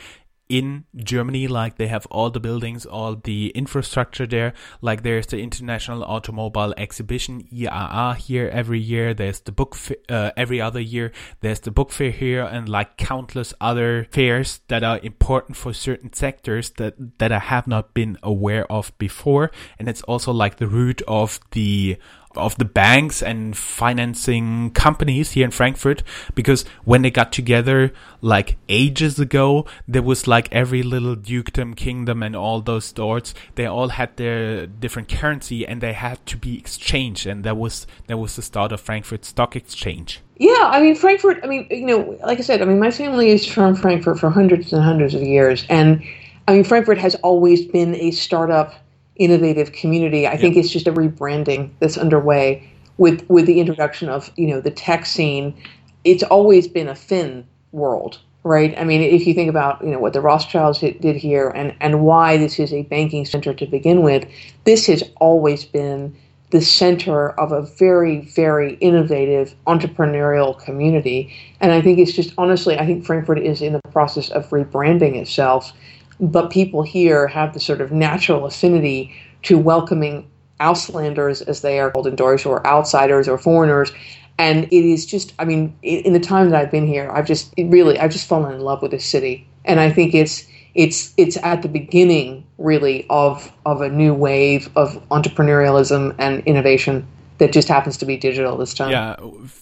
in 0.48 0.84
Germany, 0.96 1.46
like 1.46 1.76
they 1.76 1.88
have 1.88 2.06
all 2.06 2.30
the 2.30 2.40
buildings, 2.40 2.86
all 2.86 3.14
the 3.16 3.50
infrastructure 3.50 4.26
there. 4.26 4.54
Like 4.80 5.02
there's 5.02 5.26
the 5.26 5.38
International 5.38 6.02
Automobile 6.04 6.72
Exhibition 6.76 7.42
IAA 7.52 8.16
here 8.16 8.48
every 8.52 8.80
year. 8.80 9.12
There's 9.12 9.40
the 9.40 9.52
book 9.52 9.76
uh, 10.08 10.30
every 10.36 10.60
other 10.60 10.80
year. 10.80 11.12
There's 11.40 11.60
the 11.60 11.70
book 11.70 11.92
fair 11.92 12.10
here, 12.10 12.44
and 12.44 12.68
like 12.68 12.96
countless 12.96 13.52
other 13.60 14.06
fairs 14.10 14.60
that 14.68 14.82
are 14.82 14.98
important 15.02 15.56
for 15.56 15.72
certain 15.72 16.12
sectors 16.12 16.70
that 16.72 17.18
that 17.18 17.32
I 17.32 17.38
have 17.38 17.66
not 17.66 17.94
been 17.94 18.16
aware 18.22 18.70
of 18.72 18.96
before. 18.98 19.50
And 19.78 19.88
it's 19.88 20.02
also 20.02 20.32
like 20.32 20.56
the 20.56 20.68
root 20.68 21.02
of 21.06 21.40
the 21.50 21.98
of 22.36 22.56
the 22.58 22.64
banks 22.64 23.22
and 23.22 23.56
financing 23.56 24.70
companies 24.70 25.32
here 25.32 25.44
in 25.44 25.50
Frankfurt 25.50 26.02
because 26.34 26.64
when 26.84 27.02
they 27.02 27.10
got 27.10 27.32
together 27.32 27.92
like 28.20 28.56
ages 28.68 29.18
ago, 29.18 29.66
there 29.86 30.02
was 30.02 30.26
like 30.26 30.48
every 30.52 30.82
little 30.82 31.16
dukedom, 31.16 31.74
kingdom, 31.74 32.22
and 32.22 32.36
all 32.36 32.60
those 32.60 32.84
stores. 32.84 33.34
They 33.54 33.66
all 33.66 33.90
had 33.90 34.16
their 34.16 34.66
different 34.66 35.08
currency 35.08 35.66
and 35.66 35.80
they 35.80 35.92
had 35.92 36.24
to 36.26 36.36
be 36.36 36.58
exchanged, 36.58 37.26
and 37.26 37.44
that 37.44 37.56
was 37.56 37.86
that 38.06 38.18
was 38.18 38.36
the 38.36 38.42
start 38.42 38.72
of 38.72 38.80
Frankfurt 38.80 39.24
Stock 39.24 39.56
Exchange. 39.56 40.20
Yeah, 40.36 40.68
I 40.70 40.80
mean 40.80 40.94
Frankfurt. 40.94 41.40
I 41.42 41.46
mean, 41.46 41.66
you 41.70 41.86
know, 41.86 42.18
like 42.24 42.38
I 42.38 42.42
said, 42.42 42.62
I 42.62 42.64
mean 42.64 42.78
my 42.78 42.90
family 42.90 43.30
is 43.30 43.46
from 43.46 43.74
Frankfurt 43.74 44.18
for 44.18 44.30
hundreds 44.30 44.72
and 44.72 44.82
hundreds 44.82 45.14
of 45.14 45.22
years, 45.22 45.64
and 45.68 46.02
I 46.46 46.52
mean 46.54 46.64
Frankfurt 46.64 46.98
has 46.98 47.14
always 47.16 47.64
been 47.64 47.94
a 47.94 48.10
startup 48.10 48.74
innovative 49.18 49.72
community. 49.72 50.26
I 50.26 50.36
think 50.36 50.56
it's 50.56 50.70
just 50.70 50.86
a 50.86 50.92
rebranding 50.92 51.70
that's 51.80 51.98
underway 51.98 52.68
with 52.96 53.28
with 53.28 53.46
the 53.46 53.60
introduction 53.60 54.08
of 54.08 54.30
you 54.36 54.46
know 54.46 54.60
the 54.60 54.70
tech 54.70 55.06
scene. 55.06 55.54
It's 56.04 56.22
always 56.22 56.68
been 56.68 56.88
a 56.88 56.94
thin 56.94 57.46
world, 57.72 58.18
right? 58.44 58.74
I 58.78 58.84
mean, 58.84 59.02
if 59.02 59.26
you 59.26 59.34
think 59.34 59.50
about 59.50 59.82
you 59.82 59.90
know 59.90 59.98
what 59.98 60.12
the 60.12 60.20
Rothschilds 60.20 60.80
did 60.80 61.16
here 61.16 61.50
and 61.50 61.74
and 61.80 62.04
why 62.04 62.36
this 62.36 62.58
is 62.58 62.72
a 62.72 62.82
banking 62.82 63.24
center 63.24 63.52
to 63.54 63.66
begin 63.66 64.02
with, 64.02 64.28
this 64.64 64.86
has 64.86 65.02
always 65.20 65.64
been 65.64 66.16
the 66.50 66.60
center 66.62 67.30
of 67.38 67.52
a 67.52 67.62
very 67.62 68.20
very 68.20 68.74
innovative 68.76 69.54
entrepreneurial 69.66 70.58
community 70.58 71.30
and 71.60 71.72
i 71.72 71.82
think 71.82 71.98
it's 71.98 72.12
just 72.12 72.32
honestly 72.38 72.78
i 72.78 72.86
think 72.86 73.04
frankfurt 73.04 73.38
is 73.38 73.60
in 73.60 73.74
the 73.74 73.80
process 73.92 74.30
of 74.30 74.48
rebranding 74.48 75.16
itself 75.16 75.72
but 76.20 76.50
people 76.50 76.82
here 76.82 77.26
have 77.26 77.54
the 77.54 77.60
sort 77.60 77.80
of 77.80 77.92
natural 77.92 78.46
affinity 78.46 79.14
to 79.42 79.58
welcoming 79.58 80.28
Auslanders, 80.60 81.46
as 81.46 81.60
they 81.60 81.78
are 81.78 81.90
called 81.90 82.06
in 82.06 82.16
Deutsch, 82.16 82.44
or 82.44 82.66
outsiders 82.66 83.28
or 83.28 83.38
foreigners. 83.38 83.92
And 84.38 84.64
it 84.64 84.84
is 84.84 85.06
just, 85.06 85.32
I 85.38 85.44
mean, 85.44 85.76
in 85.82 86.12
the 86.12 86.20
time 86.20 86.50
that 86.50 86.60
I've 86.60 86.70
been 86.70 86.86
here, 86.86 87.10
I've 87.10 87.26
just 87.26 87.52
really, 87.58 87.98
I've 87.98 88.12
just 88.12 88.26
fallen 88.26 88.54
in 88.54 88.60
love 88.60 88.82
with 88.82 88.92
this 88.92 89.04
city. 89.04 89.46
And 89.64 89.80
I 89.80 89.90
think 89.90 90.14
it's, 90.14 90.46
it's, 90.74 91.12
it's 91.16 91.36
at 91.38 91.62
the 91.62 91.68
beginning, 91.68 92.46
really, 92.56 93.04
of, 93.10 93.52
of 93.66 93.80
a 93.80 93.88
new 93.88 94.14
wave 94.14 94.70
of 94.76 94.94
entrepreneurialism 95.08 96.14
and 96.18 96.42
innovation 96.46 97.06
that 97.38 97.52
just 97.52 97.68
happens 97.68 97.96
to 97.98 98.06
be 98.06 98.16
digital 98.16 98.56
this 98.56 98.74
time. 98.74 98.90
Yeah, 98.90 99.16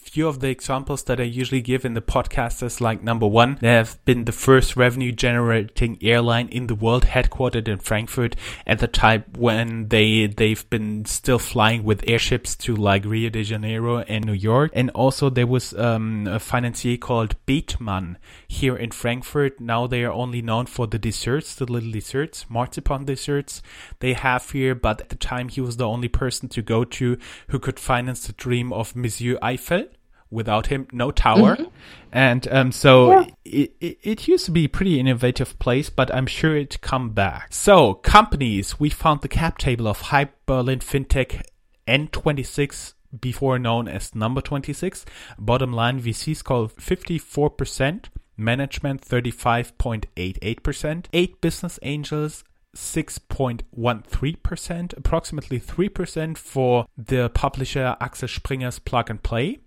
few 0.08 0.28
of 0.28 0.40
the 0.40 0.48
examples 0.48 1.02
that 1.04 1.20
I 1.20 1.24
usually 1.24 1.60
give 1.60 1.84
in 1.84 1.94
the 1.94 2.00
podcast 2.00 2.62
is 2.62 2.80
like 2.80 3.02
number 3.02 3.26
one, 3.26 3.58
they 3.60 3.72
have 3.72 4.02
been 4.04 4.24
the 4.24 4.32
first 4.32 4.76
revenue 4.76 5.12
generating 5.12 5.98
airline 6.00 6.48
in 6.48 6.68
the 6.68 6.74
world, 6.74 7.04
headquartered 7.04 7.68
in 7.68 7.78
Frankfurt 7.78 8.36
at 8.66 8.78
the 8.78 8.86
time 8.86 9.24
when 9.36 9.88
they 9.88 10.26
they've 10.26 10.68
been 10.70 11.04
still 11.04 11.38
flying 11.38 11.84
with 11.84 12.08
airships 12.08 12.56
to 12.56 12.74
like 12.74 13.04
Rio 13.04 13.30
de 13.30 13.42
Janeiro 13.42 13.98
and 13.98 14.24
New 14.24 14.32
York. 14.32 14.70
And 14.74 14.90
also 14.90 15.28
there 15.28 15.46
was 15.46 15.74
um, 15.74 16.26
a 16.26 16.38
financier 16.38 16.96
called 16.96 17.36
Bethmann 17.46 18.18
here 18.46 18.76
in 18.76 18.90
Frankfurt. 18.90 19.60
Now 19.60 19.86
they 19.86 20.04
are 20.04 20.12
only 20.12 20.42
known 20.42 20.66
for 20.66 20.86
the 20.86 20.98
desserts, 20.98 21.54
the 21.54 21.66
little 21.66 21.90
desserts, 21.90 22.46
marzipan 22.48 23.04
desserts 23.04 23.62
they 24.00 24.12
have 24.12 24.50
here. 24.50 24.74
But 24.74 25.00
at 25.02 25.08
the 25.08 25.16
time 25.16 25.48
he 25.48 25.60
was 25.60 25.76
the 25.76 25.88
only 25.88 26.08
person 26.08 26.48
to 26.50 26.62
go 26.62 26.84
to 26.84 27.18
who 27.48 27.58
could 27.58 27.80
finance 27.80 28.26
the 28.26 28.32
dream 28.32 28.72
of 28.72 28.94
Monsieur 28.94 29.38
Eiffel 29.42 29.88
Without 30.30 30.66
him, 30.66 30.86
no 30.92 31.10
tower. 31.10 31.56
Mm-hmm. 31.56 31.70
And 32.12 32.48
um, 32.50 32.72
so 32.72 33.12
yeah. 33.12 33.26
it, 33.44 33.76
it, 33.80 33.98
it, 34.02 34.28
used 34.28 34.46
to 34.46 34.50
be 34.50 34.64
a 34.64 34.68
pretty 34.68 34.98
innovative 34.98 35.58
place, 35.58 35.90
but 35.90 36.12
I'm 36.14 36.26
sure 36.26 36.56
it 36.56 36.80
come 36.80 37.10
back. 37.10 37.52
So 37.52 37.94
companies, 37.94 38.80
we 38.80 38.90
found 38.90 39.20
the 39.20 39.28
cap 39.28 39.58
table 39.58 39.86
of 39.86 40.00
Hype 40.00 40.34
Berlin 40.46 40.80
FinTech 40.80 41.42
N26 41.86 42.94
before 43.20 43.58
known 43.58 43.88
as 43.88 44.14
number 44.14 44.40
26. 44.40 45.04
Bottom 45.38 45.72
line, 45.72 46.00
VCs 46.00 46.42
call 46.42 46.68
54%, 46.68 48.06
management 48.36 49.02
35.88%, 49.02 51.06
8 51.12 51.40
business 51.40 51.78
angels 51.82 52.44
6.13%, 52.76 54.96
approximately 54.96 55.58
3% 55.58 56.36
for 56.36 56.86
the 56.96 57.28
publisher 57.30 57.96
Axel 58.00 58.28
Springer's 58.28 58.78
Plug 58.78 59.10
and 59.10 59.20
Play, 59.22 59.58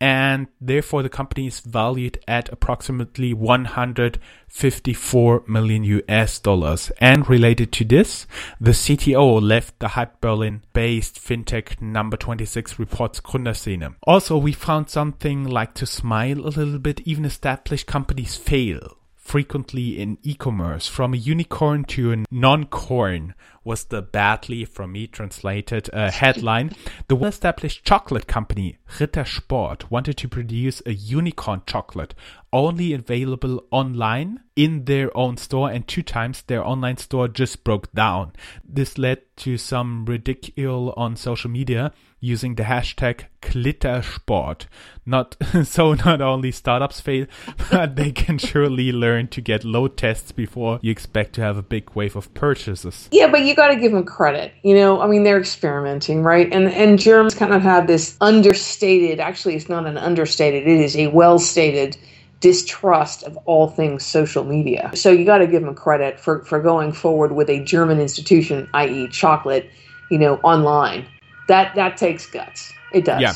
and 0.00 0.48
therefore 0.60 1.02
the 1.02 1.08
company 1.08 1.46
is 1.46 1.60
valued 1.60 2.18
at 2.26 2.48
approximately 2.48 3.32
154 3.34 5.44
million 5.46 5.84
US 5.84 6.38
dollars. 6.38 6.90
And 6.98 7.28
related 7.28 7.70
to 7.72 7.84
this, 7.84 8.26
the 8.60 8.70
CTO 8.70 9.42
left 9.42 9.78
the 9.78 9.88
Hype 9.88 10.20
Berlin 10.20 10.62
based 10.72 11.16
fintech 11.16 11.82
number 11.82 12.16
26 12.16 12.78
reports 12.78 13.20
Gründerszene. 13.20 13.96
Also, 14.02 14.38
we 14.38 14.52
found 14.52 14.88
something 14.88 15.44
like 15.44 15.74
to 15.74 15.86
smile 15.86 16.40
a 16.40 16.48
little 16.48 16.78
bit, 16.78 17.00
even 17.00 17.26
established 17.26 17.86
companies 17.86 18.36
fail 18.36 18.96
frequently 19.30 19.96
in 19.96 20.18
e-commerce. 20.24 20.88
From 20.88 21.14
a 21.14 21.16
unicorn 21.16 21.84
to 21.84 22.12
a 22.12 22.24
non-corn 22.32 23.32
was 23.62 23.84
the 23.84 24.02
badly, 24.02 24.64
from 24.64 24.90
me 24.90 25.06
translated, 25.06 25.88
uh, 25.92 26.10
headline. 26.22 26.72
the 27.06 27.14
well-established 27.14 27.84
chocolate 27.84 28.26
company 28.26 28.78
Rittersport 28.98 29.88
wanted 29.88 30.16
to 30.16 30.26
produce 30.26 30.82
a 30.84 30.92
unicorn 30.92 31.62
chocolate 31.64 32.12
only 32.52 32.92
available 32.92 33.62
online 33.70 34.40
in 34.56 34.84
their 34.86 35.16
own 35.16 35.36
store 35.36 35.70
and 35.70 35.86
two 35.86 36.02
times 36.02 36.42
their 36.42 36.66
online 36.66 36.96
store 36.96 37.28
just 37.28 37.62
broke 37.62 37.92
down. 37.92 38.32
This 38.64 38.98
led 38.98 39.20
to 39.36 39.56
some 39.56 40.06
ridicule 40.06 40.92
on 40.96 41.14
social 41.14 41.50
media 41.50 41.92
using 42.20 42.54
the 42.54 42.64
hashtag 42.64 43.24
Glittersport. 43.42 44.66
Not 45.06 45.36
so 45.64 45.94
not 45.94 46.20
only 46.20 46.52
startups 46.52 47.00
fail, 47.00 47.26
but 47.70 47.96
they 47.96 48.12
can 48.12 48.38
surely 48.38 48.92
learn 48.92 49.28
to 49.28 49.40
get 49.40 49.64
load 49.64 49.96
tests 49.96 50.30
before 50.30 50.78
you 50.82 50.90
expect 50.90 51.34
to 51.34 51.40
have 51.40 51.56
a 51.56 51.62
big 51.62 51.90
wave 51.94 52.14
of 52.16 52.32
purchases. 52.34 53.08
Yeah, 53.10 53.30
but 53.30 53.40
you 53.42 53.54
got 53.54 53.68
to 53.68 53.76
give 53.76 53.92
them 53.92 54.04
credit. 54.04 54.52
You 54.62 54.74
know, 54.74 55.00
I 55.00 55.06
mean, 55.06 55.24
they're 55.24 55.40
experimenting, 55.40 56.22
right? 56.22 56.52
And 56.52 56.68
and 56.68 56.98
Germans 56.98 57.34
kind 57.34 57.54
of 57.54 57.62
have 57.62 57.86
this 57.86 58.16
understated. 58.20 59.18
Actually, 59.18 59.56
it's 59.56 59.68
not 59.68 59.86
an 59.86 59.96
understated. 59.96 60.68
It 60.68 60.80
is 60.80 60.96
a 60.96 61.08
well 61.08 61.38
stated 61.38 61.96
distrust 62.40 63.22
of 63.24 63.36
all 63.44 63.68
things 63.68 64.04
social 64.04 64.44
media. 64.44 64.90
So 64.94 65.10
you 65.10 65.24
got 65.24 65.38
to 65.38 65.46
give 65.46 65.62
them 65.62 65.74
credit 65.74 66.18
for, 66.18 66.42
for 66.44 66.60
going 66.60 66.92
forward 66.92 67.32
with 67.32 67.50
a 67.50 67.62
German 67.64 68.00
institution, 68.00 68.68
i.e., 68.74 69.08
chocolate, 69.08 69.70
you 70.10 70.18
know, 70.18 70.36
online. 70.36 71.06
That 71.50 71.74
that 71.74 71.96
takes 71.96 72.26
guts. 72.26 72.72
It 72.92 73.04
does. 73.04 73.20
Yeah. 73.20 73.34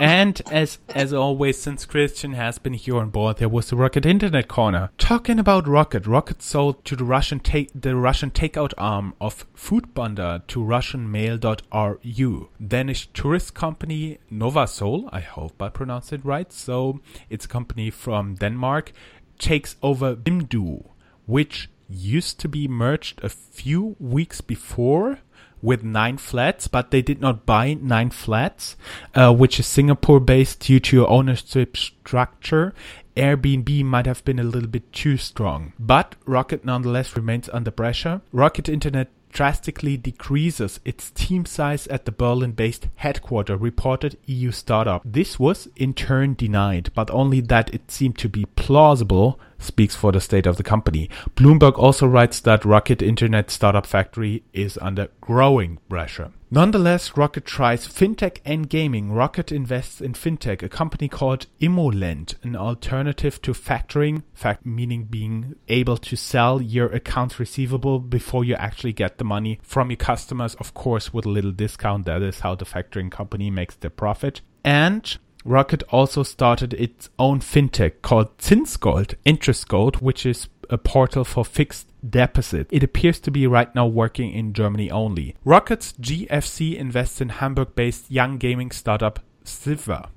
And 0.00 0.42
as 0.50 0.78
as 0.96 1.12
always, 1.12 1.62
since 1.62 1.86
Christian 1.86 2.32
has 2.32 2.58
been 2.58 2.72
here 2.72 2.96
on 2.96 3.10
board, 3.10 3.36
there 3.36 3.48
was 3.48 3.70
the 3.70 3.76
Rocket 3.76 4.04
Internet 4.04 4.48
Corner. 4.48 4.90
Talking 4.98 5.38
about 5.38 5.68
Rocket, 5.68 6.08
Rocket 6.08 6.42
sold 6.42 6.84
to 6.86 6.96
the 6.96 7.04
Russian 7.04 7.38
take 7.38 7.70
the 7.72 7.94
Russian 7.94 8.32
takeout 8.32 8.72
arm 8.76 9.14
of 9.20 9.46
Foodpanda 9.54 10.44
to 10.48 10.58
RussianMail.ru. 10.58 12.48
Danish 12.66 13.06
tourist 13.14 13.54
company 13.54 14.18
Novasol, 14.28 15.08
I 15.12 15.20
hope 15.20 15.62
I 15.62 15.68
pronounced 15.68 16.12
it 16.12 16.24
right. 16.24 16.52
So 16.52 16.98
it's 17.30 17.44
a 17.44 17.48
company 17.48 17.90
from 17.90 18.34
Denmark, 18.34 18.90
takes 19.38 19.76
over 19.84 20.16
Wimdu, 20.16 20.88
which 21.26 21.70
used 21.88 22.40
to 22.40 22.48
be 22.48 22.66
merged 22.66 23.22
a 23.22 23.28
few 23.28 23.94
weeks 24.00 24.40
before 24.40 25.20
with 25.62 25.82
nine 25.82 26.18
flats, 26.18 26.68
but 26.68 26.90
they 26.90 27.00
did 27.00 27.20
not 27.20 27.46
buy 27.46 27.74
nine 27.74 28.10
flats, 28.10 28.76
uh, 29.14 29.32
which 29.32 29.58
is 29.58 29.66
Singapore 29.66 30.20
based 30.20 30.60
due 30.60 30.80
to 30.80 31.06
ownership 31.06 31.76
structure. 31.76 32.74
Airbnb 33.16 33.84
might 33.84 34.06
have 34.06 34.24
been 34.24 34.38
a 34.38 34.44
little 34.44 34.68
bit 34.68 34.92
too 34.92 35.16
strong, 35.16 35.72
but 35.78 36.14
Rocket 36.26 36.64
nonetheless 36.64 37.16
remains 37.16 37.48
under 37.52 37.70
pressure. 37.70 38.22
Rocket 38.32 38.68
Internet 38.68 39.08
drastically 39.32 39.96
decreases 39.96 40.78
its 40.84 41.10
team 41.10 41.44
size 41.44 41.86
at 41.88 42.04
the 42.04 42.12
Berlin 42.12 42.52
based 42.52 42.88
headquarter, 42.96 43.56
reported 43.56 44.16
EU 44.26 44.50
startup. 44.50 45.02
This 45.04 45.38
was 45.38 45.68
in 45.76 45.94
turn 45.94 46.34
denied, 46.34 46.90
but 46.94 47.10
only 47.10 47.40
that 47.40 47.72
it 47.74 47.90
seemed 47.90 48.18
to 48.18 48.28
be 48.28 48.44
plausible 48.56 49.40
speaks 49.62 49.94
for 49.94 50.12
the 50.12 50.20
state 50.20 50.46
of 50.46 50.56
the 50.56 50.62
company. 50.62 51.08
Bloomberg 51.36 51.78
also 51.78 52.06
writes 52.06 52.40
that 52.40 52.64
Rocket 52.64 53.02
Internet 53.02 53.50
Startup 53.50 53.86
Factory 53.86 54.42
is 54.52 54.78
under 54.80 55.08
growing 55.20 55.78
pressure. 55.88 56.32
Nonetheless, 56.50 57.16
Rocket 57.16 57.46
tries 57.46 57.88
fintech 57.88 58.40
and 58.44 58.68
gaming. 58.68 59.10
Rocket 59.10 59.50
invests 59.50 60.02
in 60.02 60.12
fintech, 60.12 60.62
a 60.62 60.68
company 60.68 61.08
called 61.08 61.46
Immolend, 61.62 62.34
an 62.42 62.54
alternative 62.54 63.40
to 63.40 63.52
factoring, 63.52 64.22
fact 64.34 64.66
meaning 64.66 65.04
being 65.04 65.54
able 65.68 65.96
to 65.96 66.14
sell 66.14 66.60
your 66.60 66.88
accounts 66.88 67.40
receivable 67.40 68.00
before 68.00 68.44
you 68.44 68.54
actually 68.56 68.92
get 68.92 69.16
the 69.16 69.24
money 69.24 69.60
from 69.62 69.90
your 69.90 69.96
customers, 69.96 70.54
of 70.56 70.74
course, 70.74 71.14
with 71.14 71.24
a 71.24 71.30
little 71.30 71.52
discount. 71.52 72.04
That 72.04 72.20
is 72.20 72.40
how 72.40 72.54
the 72.54 72.66
factoring 72.66 73.10
company 73.10 73.50
makes 73.50 73.76
their 73.76 73.88
profit. 73.88 74.42
And 74.62 75.16
Rocket 75.44 75.82
also 75.90 76.22
started 76.22 76.74
its 76.74 77.10
own 77.18 77.40
fintech 77.40 78.02
called 78.02 78.36
Zinsgold, 78.38 79.14
Interest 79.24 79.66
Gold, 79.68 79.96
which 79.96 80.24
is 80.24 80.48
a 80.70 80.78
portal 80.78 81.24
for 81.24 81.44
fixed 81.44 81.88
deposit. 82.08 82.66
It 82.70 82.82
appears 82.82 83.20
to 83.20 83.30
be 83.30 83.46
right 83.46 83.72
now 83.74 83.86
working 83.86 84.32
in 84.32 84.52
Germany 84.52 84.90
only. 84.90 85.34
Rocket's 85.44 85.92
GFC 85.94 86.76
invests 86.76 87.20
in 87.20 87.28
Hamburg 87.28 87.74
based 87.74 88.10
young 88.10 88.38
gaming 88.38 88.70
startup 88.70 89.20
Ziva. 89.44 90.08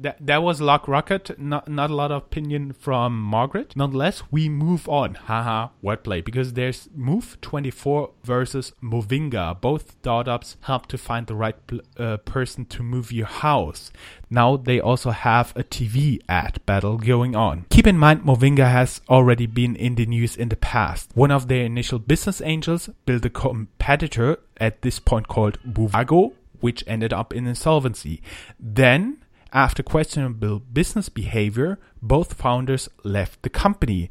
That 0.00 0.16
that 0.26 0.42
was 0.42 0.62
Lock 0.62 0.88
Rocket. 0.88 1.38
Not 1.38 1.68
not 1.68 1.90
a 1.90 1.94
lot 1.94 2.10
of 2.10 2.22
opinion 2.22 2.72
from 2.72 3.20
Margaret. 3.20 3.76
Nonetheless, 3.76 4.22
we 4.30 4.48
move 4.48 4.88
on. 4.88 5.14
Haha, 5.14 5.68
wordplay. 5.84 6.24
Because 6.24 6.54
there's 6.54 6.88
Move 6.94 7.36
24 7.42 8.10
versus 8.24 8.72
Movinga. 8.82 9.60
Both 9.60 9.92
startups 10.00 10.56
help 10.62 10.86
to 10.86 10.96
find 10.96 11.26
the 11.26 11.34
right 11.34 11.56
uh, 11.98 12.16
person 12.18 12.64
to 12.66 12.82
move 12.82 13.12
your 13.12 13.26
house. 13.26 13.92
Now 14.30 14.56
they 14.56 14.80
also 14.80 15.10
have 15.10 15.52
a 15.54 15.64
TV 15.64 16.20
ad 16.28 16.60
battle 16.64 16.96
going 16.96 17.36
on. 17.36 17.66
Keep 17.68 17.86
in 17.86 17.98
mind, 17.98 18.22
Movinga 18.22 18.70
has 18.70 19.02
already 19.08 19.46
been 19.46 19.76
in 19.76 19.96
the 19.96 20.06
news 20.06 20.34
in 20.34 20.48
the 20.48 20.56
past. 20.56 21.10
One 21.14 21.30
of 21.30 21.48
their 21.48 21.64
initial 21.64 21.98
business 21.98 22.40
angels 22.40 22.88
built 23.04 23.24
a 23.26 23.30
competitor 23.30 24.38
at 24.58 24.80
this 24.80 24.98
point 24.98 25.28
called 25.28 25.58
Buvago, 25.62 26.32
which 26.60 26.84
ended 26.86 27.12
up 27.12 27.34
in 27.34 27.46
insolvency. 27.46 28.22
Then 28.58 29.18
after 29.52 29.82
questionable 29.82 30.60
business 30.60 31.08
behavior, 31.08 31.78
both 32.00 32.34
founders 32.34 32.88
left 33.02 33.42
the 33.42 33.50
company. 33.50 34.10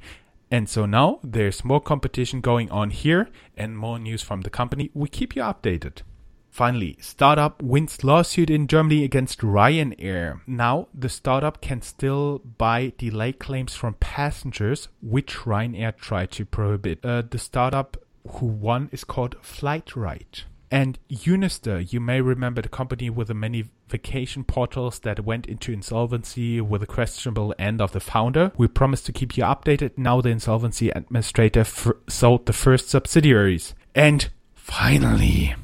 And 0.52 0.68
so 0.68 0.86
now 0.86 1.20
there's 1.24 1.64
more 1.64 1.82
competition 1.82 2.42
going 2.42 2.72
on 2.72 2.90
here 2.90 3.30
and 3.56 3.78
more 3.78 4.00
news 4.00 4.22
from 4.22 4.42
the 4.42 4.50
company. 4.50 4.90
We 4.94 5.08
keep 5.08 5.36
you 5.36 5.44
updated. 5.44 6.02
Finally, 6.50 6.98
startup 7.00 7.62
wins 7.62 8.04
lawsuit 8.04 8.50
in 8.50 8.68
Germany 8.68 9.04
against 9.04 9.40
Ryanair. 9.40 10.42
Now, 10.48 10.88
the 10.94 11.08
startup 11.08 11.62
can 11.62 11.82
still 11.84 12.40
buy 12.40 12.94
delay 12.98 13.34
claims 13.34 13.76
from 13.76 13.94
passengers, 14.00 14.88
which 15.02 15.46
Ryanair 15.46 15.96
tried 15.96 16.32
to 16.32 16.46
prohibit. 16.46 17.06
Uh, 17.06 17.22
the 17.30 17.38
startup 17.38 17.98
who 18.28 18.48
won 18.48 18.90
is 18.92 19.04
called 19.04 19.36
Flightright. 19.42 20.44
And 20.72 21.00
Unister, 21.08 21.80
you 21.80 22.00
may 22.00 22.22
remember 22.22 22.62
the 22.62 22.70
company 22.70 23.10
with 23.10 23.30
the 23.30 23.34
many 23.34 23.66
vacation 23.88 24.44
portals 24.44 25.00
that 25.00 25.26
went 25.26 25.48
into 25.48 25.72
insolvency 25.72 26.62
with 26.62 26.84
a 26.84 26.88
questionable 26.88 27.56
end 27.58 27.82
of 27.82 27.92
the 27.92 28.00
founder. 28.00 28.52
We 28.56 28.68
promised 28.68 29.08
to 29.08 29.12
keep 29.12 29.36
you 29.36 29.44
updated. 29.44 29.98
Now 29.98 30.22
the 30.22 30.30
insolvency 30.30 30.90
administrator 30.90 31.66
sold 32.08 32.46
the 32.46 32.54
first 32.54 32.90
subsidiaries. 32.90 33.74
And 33.96 34.30
finally, 34.54 35.56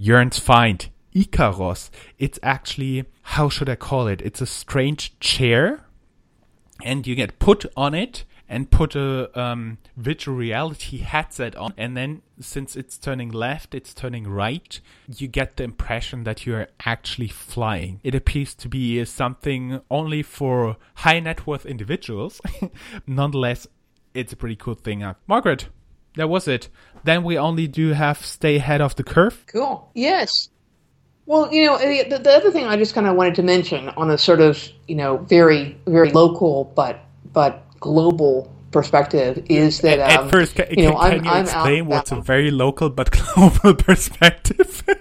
Jörn's 0.00 0.38
find, 0.38 0.88
Icaros. 1.14 1.90
It's 2.18 2.38
actually, 2.42 3.06
how 3.22 3.48
should 3.48 3.68
I 3.68 3.74
call 3.74 4.06
it? 4.06 4.22
It's 4.22 4.40
a 4.40 4.46
strange 4.46 5.18
chair 5.18 5.84
and 6.82 7.06
you 7.06 7.14
get 7.14 7.38
put 7.38 7.64
on 7.76 7.94
it 7.94 8.24
and 8.48 8.70
put 8.70 8.94
a 8.94 9.38
um, 9.40 9.78
virtual 9.96 10.34
reality 10.34 10.98
headset 10.98 11.56
on, 11.56 11.74
and 11.76 11.96
then 11.96 12.22
since 12.40 12.76
it's 12.76 12.98
turning 12.98 13.30
left, 13.30 13.74
it's 13.74 13.94
turning 13.94 14.26
right, 14.26 14.80
you 15.16 15.28
get 15.28 15.56
the 15.56 15.64
impression 15.64 16.24
that 16.24 16.46
you're 16.46 16.68
actually 16.84 17.28
flying. 17.28 18.00
It 18.02 18.14
appears 18.14 18.54
to 18.56 18.68
be 18.68 19.04
something 19.04 19.80
only 19.90 20.22
for 20.22 20.76
high 20.96 21.20
net 21.20 21.46
worth 21.46 21.64
individuals. 21.64 22.40
Nonetheless, 23.06 23.66
it's 24.12 24.32
a 24.32 24.36
pretty 24.36 24.56
cool 24.56 24.74
thing. 24.74 25.02
Uh, 25.02 25.14
Margaret, 25.26 25.68
that 26.16 26.28
was 26.28 26.46
it. 26.46 26.68
Then 27.04 27.24
we 27.24 27.38
only 27.38 27.66
do 27.66 27.92
have 27.92 28.24
stay 28.24 28.56
ahead 28.56 28.80
of 28.80 28.96
the 28.96 29.04
curve. 29.04 29.44
Cool. 29.46 29.90
Yes. 29.94 30.48
Well, 31.26 31.52
you 31.52 31.64
know, 31.64 31.78
the, 31.78 32.18
the 32.18 32.32
other 32.32 32.50
thing 32.50 32.66
I 32.66 32.76
just 32.76 32.94
kind 32.94 33.06
of 33.06 33.16
wanted 33.16 33.36
to 33.36 33.42
mention 33.42 33.88
on 33.90 34.10
a 34.10 34.18
sort 34.18 34.40
of, 34.40 34.62
you 34.86 34.94
know, 34.94 35.18
very, 35.18 35.78
very 35.86 36.10
local 36.10 36.64
but 36.76 37.00
but 37.32 37.63
global 37.84 38.50
perspective 38.72 39.44
is 39.50 39.82
that 39.82 39.98
at, 39.98 40.18
um, 40.18 40.24
at 40.24 40.30
first, 40.32 40.54
can, 40.56 40.66
you 40.70 40.86
know, 40.86 40.96
can, 40.96 41.02
I'm, 41.02 41.10
can 41.10 41.24
you 41.24 41.30
I'm 41.30 41.44
explain 41.44 41.86
what's 41.86 42.12
a 42.12 42.20
very 42.20 42.50
local 42.50 42.88
but 42.88 43.10
global 43.34 43.74
perspective? 43.74 44.82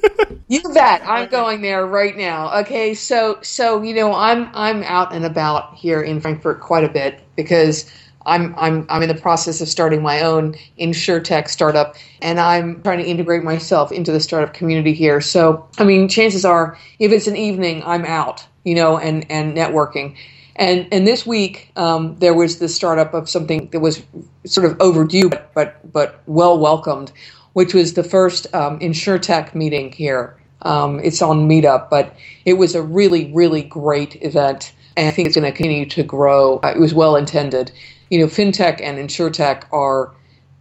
You 0.50 0.62
bet. 0.74 1.02
I'm 1.08 1.30
going 1.30 1.62
there 1.62 1.84
right 1.88 2.16
now. 2.16 2.60
Okay, 2.60 2.94
so 2.94 3.40
so 3.42 3.82
you 3.82 3.96
know, 3.96 4.14
I'm 4.14 4.50
I'm 4.54 4.84
out 4.84 5.12
and 5.12 5.26
about 5.26 5.74
here 5.74 6.04
in 6.04 6.22
Frankfurt 6.22 6.60
quite 6.60 6.84
a 6.84 6.90
bit 6.90 7.22
because 7.36 7.90
I'm 8.26 8.54
I'm 8.58 8.86
I'm 8.90 9.02
in 9.02 9.08
the 9.08 9.20
process 9.20 9.62
of 9.62 9.68
starting 9.68 10.04
my 10.04 10.22
own 10.22 10.56
insurtech 10.80 11.48
startup, 11.48 11.96
and 12.22 12.40
I'm 12.40 12.84
trying 12.84 13.00
to 13.00 13.06
integrate 13.06 13.44
myself 13.44 13.92
into 13.92 14.12
the 14.12 14.20
startup 14.20 14.54
community 14.54 14.94
here. 14.94 15.22
So 15.22 15.68
I 15.80 15.86
mean, 15.86 16.08
chances 16.08 16.46
are, 16.46 16.78
if 17.00 17.12
it's 17.12 17.26
an 17.26 17.38
evening, 17.38 17.82
I'm 17.84 18.06
out, 18.06 18.46
you 18.64 18.76
know, 18.76 19.00
and 19.00 19.26
and 19.32 19.58
networking. 19.58 20.16
And 20.56 20.88
and 20.92 21.08
this 21.08 21.26
week 21.26 21.72
um, 21.76 22.16
there 22.20 22.34
was 22.34 22.60
the 22.60 22.70
startup 22.70 23.14
of 23.14 23.30
something 23.30 23.70
that 23.72 23.80
was 23.80 24.04
sort 24.46 24.70
of 24.70 24.80
overdue, 24.80 25.30
but 25.30 25.54
but, 25.54 25.94
but 25.94 26.22
well 26.28 26.60
welcomed, 26.60 27.12
which 27.54 27.74
was 27.74 27.94
the 27.94 28.04
first 28.04 28.54
um, 28.54 28.80
Insurtech 28.80 29.56
meeting 29.56 29.92
here. 29.92 30.38
Um, 30.62 31.00
it's 31.02 31.22
on 31.22 31.50
Meetup, 31.50 31.90
but 31.90 32.16
it 32.46 32.54
was 32.54 32.76
a 32.76 32.82
really 32.82 33.32
really 33.34 33.64
great 33.64 34.22
event, 34.22 34.74
and 34.96 35.08
I 35.08 35.12
think 35.12 35.28
it's 35.28 35.36
going 35.38 35.52
to 35.52 35.56
continue 35.56 35.86
to 35.88 36.04
grow. 36.04 36.60
Uh, 36.64 36.74
it 36.76 36.80
was 36.80 36.94
well 36.94 37.16
intended. 37.16 37.72
You 38.10 38.20
know, 38.20 38.28
fintech 38.28 38.80
and 38.82 38.98
insurtech 39.00 39.64
are 39.74 40.14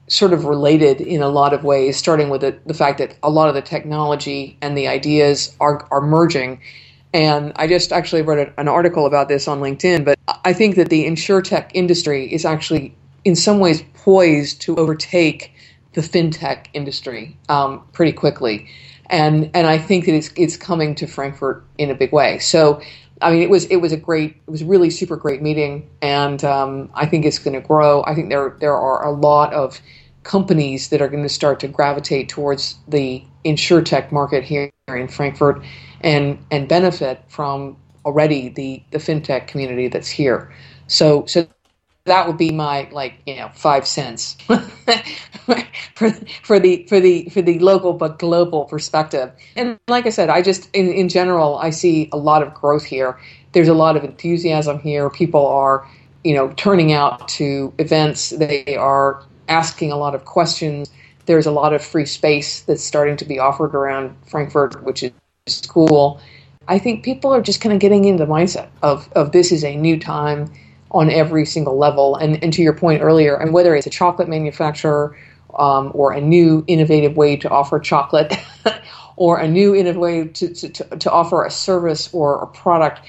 sort 0.08 0.32
of 0.32 0.44
related 0.44 1.00
in 1.00 1.22
a 1.22 1.28
lot 1.28 1.52
of 1.54 1.64
ways, 1.64 1.96
starting 1.96 2.28
with 2.30 2.42
the, 2.42 2.58
the 2.66 2.74
fact 2.74 2.98
that 2.98 3.16
a 3.22 3.30
lot 3.30 3.48
of 3.48 3.54
the 3.54 3.62
technology 3.62 4.58
and 4.60 4.76
the 4.76 4.88
ideas 4.88 5.56
are, 5.60 5.86
are 5.90 6.00
merging. 6.02 6.60
And 7.14 7.52
I 7.56 7.66
just 7.66 7.92
actually 7.92 8.22
wrote 8.22 8.52
an 8.56 8.68
article 8.68 9.06
about 9.06 9.28
this 9.28 9.46
on 9.46 9.60
LinkedIn, 9.60 10.04
but 10.04 10.18
I 10.44 10.52
think 10.52 10.76
that 10.76 10.88
the 10.88 11.06
insurtech 11.06 11.70
industry 11.74 12.32
is 12.32 12.44
actually 12.44 12.96
in 13.24 13.36
some 13.36 13.60
ways 13.60 13.84
poised 13.94 14.62
to 14.62 14.76
overtake 14.76 15.52
the 15.92 16.00
fintech 16.00 16.66
industry 16.72 17.36
um, 17.48 17.86
pretty 17.92 18.12
quickly. 18.12 18.68
And, 19.10 19.50
and 19.52 19.66
I 19.66 19.76
think 19.76 20.06
that 20.06 20.14
it's, 20.14 20.32
it's 20.36 20.56
coming 20.56 20.94
to 20.94 21.06
Frankfurt 21.06 21.64
in 21.76 21.90
a 21.90 21.94
big 21.94 22.12
way. 22.12 22.38
So 22.38 22.80
I 23.22 23.30
mean, 23.30 23.42
it 23.42 23.50
was 23.50 23.64
it 23.66 23.76
was 23.76 23.92
a 23.92 23.96
great, 23.96 24.36
it 24.46 24.50
was 24.50 24.64
really 24.64 24.90
super 24.90 25.16
great 25.16 25.42
meeting, 25.42 25.88
and 26.02 26.42
um, 26.44 26.90
I 26.94 27.06
think 27.06 27.24
it's 27.24 27.38
going 27.38 27.54
to 27.54 27.66
grow. 27.66 28.02
I 28.04 28.14
think 28.14 28.28
there 28.28 28.56
there 28.58 28.76
are 28.76 29.04
a 29.06 29.12
lot 29.12 29.54
of 29.54 29.80
companies 30.24 30.88
that 30.88 31.00
are 31.00 31.08
going 31.08 31.22
to 31.22 31.28
start 31.28 31.60
to 31.60 31.68
gravitate 31.68 32.28
towards 32.28 32.76
the 32.88 33.24
insurtech 33.44 34.12
market 34.12 34.44
here 34.44 34.70
in 34.88 35.08
Frankfurt, 35.08 35.62
and 36.00 36.38
and 36.50 36.68
benefit 36.68 37.22
from 37.28 37.76
already 38.04 38.48
the 38.48 38.82
the 38.90 38.98
fintech 38.98 39.46
community 39.46 39.88
that's 39.88 40.08
here. 40.10 40.52
So 40.86 41.24
so 41.26 41.46
that 42.04 42.26
would 42.26 42.36
be 42.36 42.50
my 42.50 42.88
like 42.90 43.14
you 43.26 43.36
know 43.36 43.48
five 43.54 43.86
cents 43.86 44.34
for 45.94 46.10
for 46.42 46.58
the 46.58 46.84
for 46.88 47.00
the 47.00 47.28
for 47.30 47.42
the 47.42 47.58
local 47.60 47.92
but 47.92 48.18
global 48.18 48.64
perspective. 48.64 49.30
And 49.56 49.78
like 49.88 50.06
I 50.06 50.10
said, 50.10 50.28
I 50.28 50.42
just 50.42 50.68
in 50.74 50.88
in 50.92 51.08
general 51.08 51.58
I 51.58 51.70
see 51.70 52.08
a 52.12 52.16
lot 52.16 52.42
of 52.42 52.54
growth 52.54 52.84
here. 52.84 53.18
There's 53.52 53.68
a 53.68 53.74
lot 53.74 53.96
of 53.96 54.04
enthusiasm 54.04 54.80
here. 54.80 55.10
People 55.10 55.46
are 55.46 55.86
you 56.24 56.34
know 56.34 56.52
turning 56.56 56.92
out 56.92 57.28
to 57.28 57.72
events. 57.78 58.30
They 58.30 58.76
are 58.76 59.22
asking 59.48 59.92
a 59.92 59.96
lot 59.96 60.14
of 60.14 60.24
questions. 60.24 60.90
There's 61.32 61.46
a 61.46 61.50
lot 61.50 61.72
of 61.72 61.82
free 61.82 62.04
space 62.04 62.60
that's 62.60 62.84
starting 62.84 63.16
to 63.16 63.24
be 63.24 63.38
offered 63.38 63.74
around 63.74 64.14
Frankfurt, 64.26 64.84
which 64.84 65.02
is 65.02 65.62
cool. 65.66 66.20
I 66.68 66.78
think 66.78 67.06
people 67.06 67.32
are 67.32 67.40
just 67.40 67.62
kind 67.62 67.72
of 67.72 67.80
getting 67.80 68.04
into 68.04 68.22
the 68.26 68.30
mindset 68.30 68.68
of, 68.82 69.10
of 69.14 69.32
this 69.32 69.50
is 69.50 69.64
a 69.64 69.74
new 69.74 69.98
time 69.98 70.52
on 70.90 71.08
every 71.08 71.46
single 71.46 71.78
level. 71.78 72.16
And, 72.16 72.38
and 72.44 72.52
to 72.52 72.60
your 72.60 72.74
point 72.74 73.00
earlier, 73.00 73.34
and 73.34 73.54
whether 73.54 73.74
it's 73.74 73.86
a 73.86 73.90
chocolate 73.90 74.28
manufacturer 74.28 75.16
um, 75.58 75.90
or 75.94 76.12
a 76.12 76.20
new 76.20 76.64
innovative 76.66 77.16
way 77.16 77.36
to 77.36 77.48
offer 77.48 77.80
chocolate 77.80 78.34
or 79.16 79.38
a 79.38 79.48
new 79.48 79.74
innovative 79.74 79.96
way 80.02 80.28
to, 80.28 80.52
to, 80.52 80.98
to, 80.98 81.10
offer 81.10 81.46
a 81.46 81.50
service 81.50 82.12
or 82.12 82.42
a 82.42 82.46
product, 82.46 83.00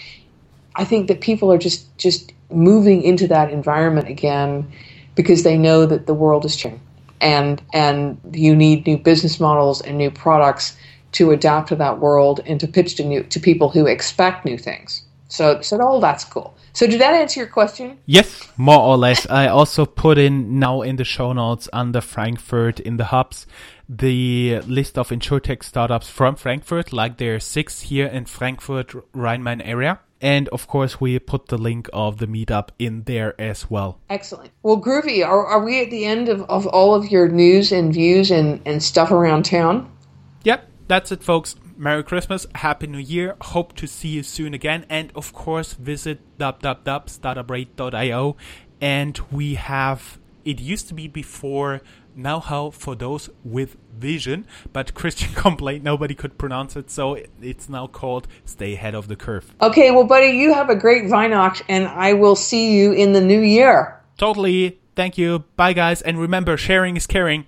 I 0.78 0.86
think 0.86 1.10
that 1.10 1.20
people 1.20 1.52
are 1.52 1.58
just, 1.58 1.98
just 1.98 2.32
moving 2.50 3.04
into 3.04 3.28
that 3.28 3.52
environment 3.52 4.08
again 4.08 4.72
because 5.16 5.44
they 5.44 5.58
know 5.58 5.86
that 5.86 6.08
the 6.08 6.14
world 6.14 6.46
is 6.46 6.56
changing. 6.56 6.80
And, 7.24 7.62
and 7.74 8.20
you 8.34 8.56
need 8.56 8.86
new 8.86 8.98
business 8.98 9.40
models 9.40 9.82
and 9.82 9.98
new 9.98 10.12
products 10.12 10.76
to 11.14 11.32
adapt 11.32 11.70
to 11.70 11.76
that 11.78 12.00
world 12.00 12.42
and 12.46 12.60
to 12.60 12.68
pitch 12.68 12.96
to 12.96 13.04
new 13.04 13.24
to 13.24 13.40
people 13.40 13.70
who 13.70 13.88
expect 13.88 14.46
new 14.46 14.58
things. 14.58 15.04
So, 15.30 15.62
so 15.62 15.82
all 15.82 16.00
that's 16.00 16.26
cool. 16.26 16.56
So, 16.74 16.86
did 16.86 17.02
that 17.02 17.14
answer 17.14 17.40
your 17.40 17.50
question? 17.50 17.98
Yes, 18.06 18.48
more 18.58 18.80
or 18.80 18.98
less. 18.98 19.28
I 19.30 19.48
also 19.48 19.86
put 19.86 20.18
in 20.18 20.60
now 20.60 20.82
in 20.82 20.96
the 20.98 21.04
show 21.04 21.34
notes 21.34 21.70
under 21.72 22.02
Frankfurt 22.02 22.80
in 22.80 22.98
the 22.98 23.06
hubs 23.06 23.48
the 23.88 24.60
list 24.62 24.98
of 24.98 25.10
insurtech 25.10 25.64
startups 25.64 26.10
from 26.10 26.36
Frankfurt, 26.36 26.92
like 26.94 27.18
there 27.18 27.36
are 27.36 27.40
six 27.40 27.82
here 27.82 28.08
in 28.08 28.26
Frankfurt, 28.26 28.96
Rhine-Main 29.14 29.62
area. 29.62 30.00
And 30.22 30.48
of 30.50 30.68
course, 30.68 31.00
we 31.02 31.18
put 31.20 31.48
the 31.48 31.58
link 31.58 31.90
of 31.92 32.20
the 32.20 32.28
meetup 32.28 32.70
in 32.80 33.04
there 33.04 33.40
as 33.40 33.70
well. 33.70 34.00
Excellent. 34.10 34.52
Well, 34.64 34.82
Groovy, 34.82 35.26
are, 35.26 35.46
are 35.46 35.62
we 35.62 35.82
at 35.82 35.92
the 35.92 36.06
end 36.06 36.30
of, 36.30 36.44
of 36.44 36.66
all 36.68 36.96
of 36.96 37.12
your 37.12 37.28
news 37.28 37.74
and 37.74 37.94
views 37.94 38.32
and, 38.32 38.62
and 38.66 38.82
stuff 38.82 39.12
around 39.12 39.44
town? 39.44 39.92
Yep, 40.46 40.70
that's 40.88 41.12
it, 41.12 41.22
folks. 41.22 41.58
Merry 41.76 42.06
Christmas, 42.06 42.48
Happy 42.56 42.88
New 42.88 43.00
Year. 43.00 43.36
Hope 43.42 43.76
to 43.76 43.86
see 43.86 44.08
you 44.10 44.24
soon 44.24 44.54
again. 44.54 44.86
And 44.90 45.12
of 45.14 45.34
course, 45.34 45.74
visit 45.74 46.22
www.startuprad.io. 46.38 48.38
And 48.80 49.20
we 49.30 49.56
have, 49.56 50.20
it 50.46 50.62
used 50.62 50.88
to 50.88 50.94
be 50.94 51.10
before 51.10 51.82
now 52.16 52.40
how 52.40 52.72
for 52.72 52.96
those 52.96 53.30
with 53.44 53.78
vision, 53.98 54.46
but 54.72 54.94
Christian 54.94 55.34
complained 55.36 55.84
nobody 55.84 56.16
could 56.16 56.38
pronounce 56.38 56.76
it, 56.76 56.90
so 56.90 57.18
it's 57.42 57.70
now 57.70 57.88
called 57.88 58.28
Stay 58.46 58.74
Ahead 58.74 58.96
of 58.96 59.08
the 59.08 59.16
Curve. 59.16 59.54
Okay, 59.62 59.92
well, 59.92 60.06
buddy, 60.06 60.38
you 60.38 60.54
have 60.54 60.70
a 60.70 60.76
great 60.76 61.06
Vinox, 61.06 61.62
and 61.68 61.88
I 61.88 62.14
will 62.14 62.36
see 62.36 62.78
you 62.78 62.92
in 62.92 63.14
the 63.14 63.22
new 63.22 63.42
year. 63.42 64.00
Totally. 64.18 64.80
Thank 64.96 65.18
you. 65.18 65.44
Bye, 65.56 65.74
guys. 65.74 66.02
And 66.02 66.20
remember, 66.20 66.56
sharing 66.56 66.96
is 66.96 67.08
caring. 67.08 67.46